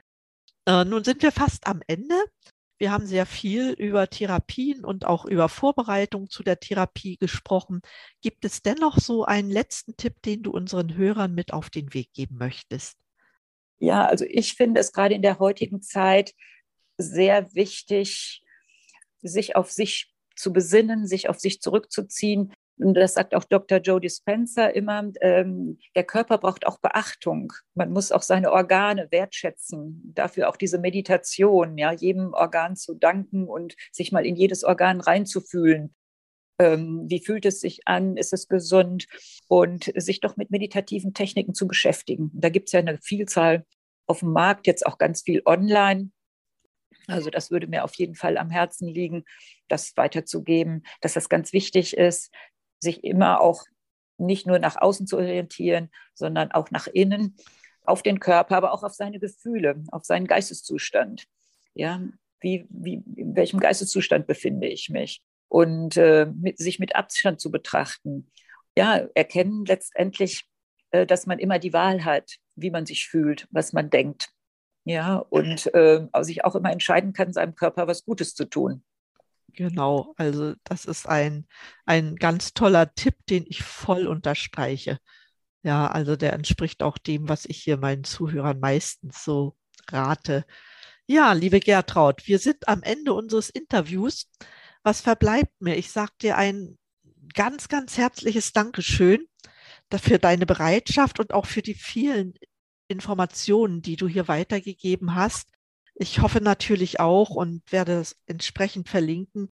Äh, 0.67 0.85
nun 0.85 1.03
sind 1.03 1.23
wir 1.23 1.33
fast 1.33 1.67
am 1.67 1.83
Ende. 1.89 2.15
Wir 2.83 2.91
haben 2.91 3.07
sehr 3.07 3.27
viel 3.27 3.75
über 3.75 4.11
Therapien 4.11 4.85
und 4.85 5.07
auch 5.07 5.25
über 5.25 5.49
Vorbereitung 5.49 6.29
zu 6.29 6.43
der 6.43 6.59
Therapie 6.59 7.17
gesprochen. 7.17 7.81
Gibt 8.23 8.45
es 8.45 8.61
dennoch 8.61 8.99
so 8.99 9.25
einen 9.25 9.53
letzten 9.53 9.97
Tipp, 9.97 10.21
den 10.23 10.43
du 10.43 10.51
unseren 10.51 10.97
Hörern 10.97 11.33
mit 11.33 11.53
auf 11.53 11.71
den 11.71 11.95
Weg 11.95 12.13
geben 12.13 12.39
möchtest? 12.39 12.99
Ja, 13.79 14.05
also 14.07 14.25
ich 14.25 14.55
finde 14.55 14.81
es 14.81 14.93
gerade 14.93 15.15
in 15.15 15.23
der 15.23 15.39
heutigen 15.39 15.81
Zeit 15.81 16.35
sehr 16.99 17.55
wichtig, 17.55 18.43
sich 19.21 19.55
auf 19.55 19.71
sich 19.71 20.13
zu 20.35 20.53
besinnen, 20.53 21.07
sich 21.07 21.29
auf 21.29 21.39
sich 21.39 21.61
zurückzuziehen, 21.61 22.53
und 22.83 22.95
das 22.95 23.15
sagt 23.15 23.35
auch 23.35 23.45
Dr. 23.45 23.79
Joe 23.79 24.01
Dispenza 24.01 24.67
immer, 24.67 25.11
ähm, 25.21 25.79
der 25.95 26.05
Körper 26.05 26.39
braucht 26.39 26.67
auch 26.67 26.79
Beachtung. 26.81 27.53
Man 27.75 27.93
muss 27.93 28.13
auch 28.13 28.23
seine 28.23 28.53
Organe 28.53 29.09
wertschätzen. 29.11 30.13
Dafür 30.15 30.49
auch 30.49 30.57
diese 30.57 30.79
Meditation, 30.79 31.79
ja, 31.79 31.93
jedem 31.93 32.33
Organ 32.35 32.77
zu 32.77 32.95
danken 32.95 33.49
und 33.49 33.77
sich 33.91 34.13
mal 34.13 34.27
in 34.27 34.37
jedes 34.37 34.65
Organ 34.65 35.01
reinzufühlen. 35.01 35.95
Ähm, 36.59 37.05
wie 37.09 37.25
fühlt 37.25 37.47
es 37.47 37.61
sich 37.61 37.87
an? 37.87 38.17
Ist 38.17 38.33
es 38.33 38.49
gesund? 38.49 39.07
Und 39.49 39.93
sich 39.97 40.21
doch 40.21 40.37
mit 40.37 40.51
meditativen 40.51 41.15
Techniken 41.15 41.55
zu 41.55 41.67
beschäftigen. 41.67 42.31
Da 42.35 42.49
gibt 42.49 42.69
es 42.69 42.73
ja 42.73 42.81
eine 42.81 42.99
Vielzahl 43.03 43.65
auf 44.07 44.21
dem 44.21 44.33
Markt, 44.33 44.67
jetzt 44.67 44.87
auch 44.87 44.99
ganz 44.99 45.23
viel 45.23 45.43
online. 45.47 46.11
Also 47.07 47.31
das 47.31 47.51
würde 47.51 47.67
mir 47.67 47.85
auf 47.85 47.95
jeden 47.97 48.15
Fall 48.15 48.39
am 48.39 48.51
Herzen 48.51 48.89
liegen, 48.89 49.25
das 49.69 49.97
weiterzugeben, 49.97 50.85
dass 51.01 51.15
das 51.15 51.29
ganz 51.29 51.53
wichtig 51.53 51.97
ist, 51.97 52.31
sich 52.83 53.05
immer 53.05 53.41
auch 53.41 53.65
nicht 54.19 54.47
nur 54.47 54.59
nach 54.59 54.77
außen 54.77 55.07
zu 55.07 55.17
orientieren, 55.17 55.91
sondern 56.15 56.53
auch 56.53 56.71
nach 56.71 56.87
innen, 56.87 57.37
auf 57.85 58.03
den 58.03 58.21
Körper, 58.21 58.57
aber 58.57 58.73
auch 58.73 58.83
auf 58.83 58.93
seine 58.93 59.19
Gefühle, 59.19 59.83
auf 59.91 60.05
seinen 60.05 60.27
Geisteszustand. 60.27 61.27
Ja, 61.75 62.03
wie, 62.41 62.67
wie, 62.69 63.03
in 63.17 63.35
welchem 63.35 63.61
Geisteszustand 63.61 64.27
befinde 64.27 64.69
ich 64.69 64.89
mich? 64.89 65.23
Und 65.49 65.97
äh, 65.97 66.27
mit, 66.27 66.59
sich 66.59 66.79
mit 66.79 66.95
Abstand 66.95 67.41
zu 67.41 67.51
betrachten. 67.51 68.31
Ja, 68.77 69.07
erkennen 69.15 69.65
letztendlich, 69.67 70.45
äh, 70.93 71.07
dass 71.07 71.27
man 71.27 71.39
immer 71.39 71.59
die 71.59 71.73
Wahl 71.73 72.05
hat, 72.05 72.37
wie 72.55 72.71
man 72.71 72.87
sich 72.87 73.09
fühlt, 73.09 73.49
was 73.51 73.73
man 73.73 73.91
denkt. 73.91 74.31
Ja, 74.85 75.17
und 75.17 75.73
äh, 75.75 76.07
sich 76.21 76.45
auch 76.45 76.55
immer 76.55 76.73
entscheiden 76.73 77.13
kann, 77.13 77.33
seinem 77.33 77.55
Körper 77.55 77.87
was 77.87 78.05
Gutes 78.05 78.35
zu 78.35 78.47
tun. 78.47 78.83
Genau, 79.55 80.15
also 80.17 80.55
das 80.65 80.87
ist 80.87 81.07
ein, 81.07 81.47
ein 81.85 82.17
ganz 82.17 82.55
toller 82.55 82.95
Tipp, 82.95 83.17
den 83.29 83.45
ich 83.47 83.63
voll 83.63 84.07
unterstreiche. 84.07 84.99
Ja, 85.63 85.89
also 85.89 86.17
der 86.17 86.33
entspricht 86.33 86.83
auch 86.83 86.99
dem, 86.99 87.29
was 87.29 87.45
ich 87.47 87.59
hier 87.63 87.77
meinen 87.77 88.05
Zuhörern 88.05 88.61
meistens 88.61 89.25
so 89.25 89.57
rate. 89.91 90.45
Ja, 91.07 91.33
liebe 91.35 91.61
Gertraud, 91.61 92.27
wir 92.27 92.39
sind 92.39 92.69
am 92.69 92.83
Ende 92.83 93.13
unseres 93.13 93.51
Interviews. 93.51 94.31
Was 94.83 95.01
verbleibt 95.03 95.53
mir? 95.61 95.77
Ich 95.77 95.91
sage 95.91 96.13
dir 96.23 96.37
ein 96.39 96.79
ganz, 97.35 97.69
ganz 97.69 97.99
herzliches 97.99 98.53
Dankeschön 98.53 99.27
für 99.95 100.19
deine 100.19 100.47
Bereitschaft 100.47 101.21
und 101.21 101.35
auch 101.35 101.47
für 101.47 101.63
die 101.63 101.75
vielen 101.75 102.35
Informationen, 102.89 103.83
die 103.83 103.97
du 103.97 104.09
hier 104.09 104.29
weitergegeben 104.29 105.15
hast. 105.15 105.51
Ich 105.95 106.21
hoffe 106.21 106.41
natürlich 106.41 107.01
auch 107.01 107.31
und 107.31 107.71
werde 107.71 108.01
es 108.01 108.17
entsprechend 108.27 108.89
verlinken, 108.89 109.51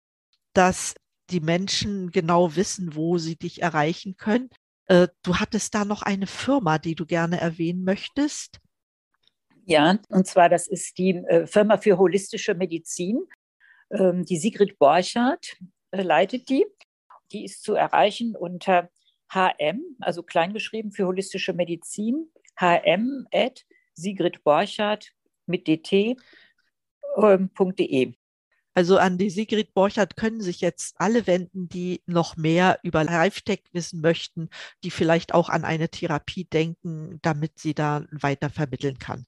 dass 0.52 0.94
die 1.30 1.40
Menschen 1.40 2.10
genau 2.10 2.56
wissen, 2.56 2.94
wo 2.94 3.18
sie 3.18 3.36
dich 3.36 3.62
erreichen 3.62 4.16
können. 4.16 4.50
Äh, 4.86 5.08
du 5.22 5.36
hattest 5.36 5.74
da 5.74 5.84
noch 5.84 6.02
eine 6.02 6.26
Firma, 6.26 6.78
die 6.78 6.94
du 6.94 7.06
gerne 7.06 7.40
erwähnen 7.40 7.84
möchtest. 7.84 8.60
Ja, 9.64 9.98
und 10.08 10.26
zwar 10.26 10.48
das 10.50 10.66
ist 10.66 10.98
die 10.98 11.10
äh, 11.14 11.46
Firma 11.46 11.78
für 11.78 11.96
holistische 11.98 12.54
Medizin. 12.54 13.26
Ähm, 13.90 14.24
die 14.24 14.36
Sigrid 14.36 14.78
Borchardt 14.78 15.56
äh, 15.90 16.02
leitet 16.02 16.48
die. 16.50 16.66
Die 17.32 17.44
ist 17.44 17.62
zu 17.62 17.74
erreichen 17.74 18.36
unter 18.36 18.90
HM, 19.32 19.80
also 20.00 20.22
kleingeschrieben 20.22 20.92
für 20.92 21.06
holistische 21.06 21.54
Medizin, 21.54 22.30
hm 22.56 23.26
at 23.32 23.64
mit 25.46 25.66
dt.de. 25.66 26.16
Ähm, 27.16 27.50
also 28.76 28.98
an 28.98 29.18
die 29.18 29.30
Sigrid 29.30 29.72
Borchardt 29.72 30.16
können 30.16 30.40
sich 30.40 30.61
jetzt 30.61 30.96
alle 30.98 31.26
wenden, 31.28 31.68
die 31.68 32.02
noch 32.07 32.37
mehr 32.37 32.80
über 32.83 33.04
LiveTech 33.04 33.62
wissen 33.72 34.00
möchten, 34.00 34.50
die 34.83 34.90
vielleicht 34.90 35.33
auch 35.33 35.48
an 35.48 35.64
eine 35.64 35.88
Therapie 35.88 36.44
denken, 36.44 37.20
damit 37.22 37.59
sie 37.59 37.74
da 37.74 38.04
weiter 38.11 38.50
vermitteln 38.50 38.98
kann. 38.98 39.26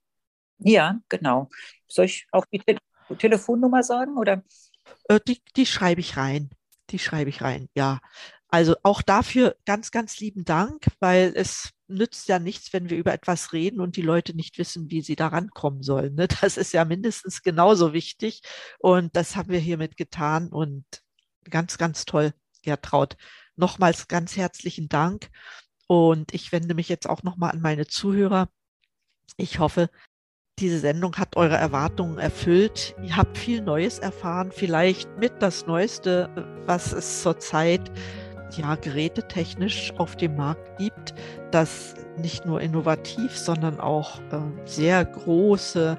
Ja, 0.59 1.01
genau. 1.09 1.49
Soll 1.87 2.07
ich 2.07 2.27
auch 2.33 2.45
die 2.47 2.59
Te 2.59 2.77
Telefonnummer 3.19 3.85
sagen 3.85 4.17
oder? 4.17 4.43
Äh, 5.09 5.21
die, 5.29 5.41
die 5.55 5.67
schreibe 5.67 6.01
ich 6.01 6.17
rein. 6.17 6.51
Die 6.91 6.99
schreibe 6.99 7.31
ich 7.31 7.41
rein, 7.41 7.69
ja. 7.75 8.01
Also 8.57 8.75
auch 8.85 9.03
dafür 9.03 9.55
ganz, 9.67 9.91
ganz 9.91 10.19
lieben 10.19 10.47
Dank, 10.47 10.87
weil 10.99 11.35
es 11.37 11.75
nützt 11.89 12.27
ja 12.27 12.39
nichts, 12.39 12.73
wenn 12.73 12.89
wir 12.89 12.97
über 12.97 13.13
etwas 13.13 13.53
reden 13.53 13.83
und 13.83 13.97
die 13.97 14.03
Leute 14.03 14.35
nicht 14.35 14.57
wissen, 14.57 14.91
wie 14.91 15.03
sie 15.03 15.15
da 15.15 15.27
rankommen 15.27 15.83
sollen. 15.83 16.15
Ne? 16.15 16.27
Das 16.41 16.57
ist 16.57 16.73
ja 16.73 16.87
mindestens 16.87 17.43
genauso 17.43 17.93
wichtig 17.93 18.41
und 18.79 19.15
das 19.15 19.37
haben 19.37 19.51
wir 19.51 19.59
hiermit 19.59 19.99
getan 19.99 20.49
und 20.49 20.87
ganz, 21.45 21.77
ganz 21.77 22.07
toll, 22.07 22.33
Gertraud. 22.63 23.19
Nochmals 23.57 24.09
ganz 24.09 24.39
herzlichen 24.39 24.89
Dank 24.89 25.29
und 25.87 26.33
ich 26.33 26.51
wende 26.51 26.73
mich 26.73 26.89
jetzt 26.89 27.11
auch 27.11 27.23
nochmal 27.23 27.51
an 27.51 27.61
meine 27.61 27.87
Zuhörer. 27.87 28.49
Ich 29.37 29.59
hoffe, 29.59 29.91
diese 30.59 30.79
Sendung 30.79 31.17
hat 31.17 31.37
eure 31.37 31.57
Erwartungen 31.57 32.17
erfüllt. 32.17 32.97
Ihr 33.03 33.19
habt 33.19 33.37
viel 33.37 33.61
Neues 33.61 33.99
erfahren, 33.99 34.51
vielleicht 34.51 35.19
mit 35.19 35.43
das 35.43 35.67
Neueste, 35.67 36.31
was 36.65 36.95
es 36.95 37.21
zurzeit 37.23 37.93
ja 38.53 38.75
gerätetechnisch 38.77 39.93
auf 39.99 40.17
dem 40.17 40.37
Markt 40.37 40.79
gibt, 40.79 41.15
das 41.51 41.95
nicht 42.19 42.47
nur 42.47 42.61
innovativ, 42.61 43.37
sondern 43.37 43.81
auch 43.81 44.19
äh, 44.33 44.39
sehr 44.65 45.05
große 45.05 45.97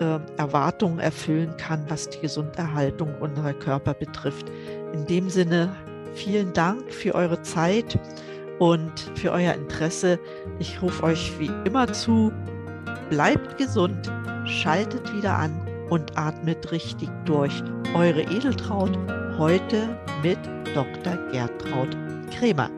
äh, 0.00 0.18
Erwartungen 0.36 0.98
erfüllen 0.98 1.56
kann, 1.56 1.84
was 1.88 2.08
die 2.10 2.20
Gesunderhaltung 2.20 3.14
unserer 3.20 3.54
Körper 3.54 3.94
betrifft. 3.94 4.46
In 4.92 5.06
dem 5.06 5.28
Sinne 5.28 5.74
vielen 6.14 6.52
Dank 6.52 6.92
für 6.92 7.14
eure 7.14 7.42
Zeit 7.42 7.98
und 8.58 8.92
für 9.14 9.32
euer 9.32 9.54
Interesse. 9.54 10.18
Ich 10.58 10.80
rufe 10.80 11.02
euch 11.02 11.38
wie 11.38 11.50
immer 11.64 11.92
zu, 11.92 12.32
Bleibt 13.10 13.56
gesund, 13.56 14.12
schaltet 14.46 15.14
wieder 15.14 15.38
an 15.38 15.52
und 15.90 16.18
atmet 16.18 16.72
richtig 16.72 17.08
durch. 17.24 17.62
Eure 17.94 18.22
Edeltraut 18.22 18.98
heute 19.38 19.96
mit 20.26 20.38
Dr. 20.74 21.16
Gertraud 21.30 21.96
Kremer. 22.36 22.68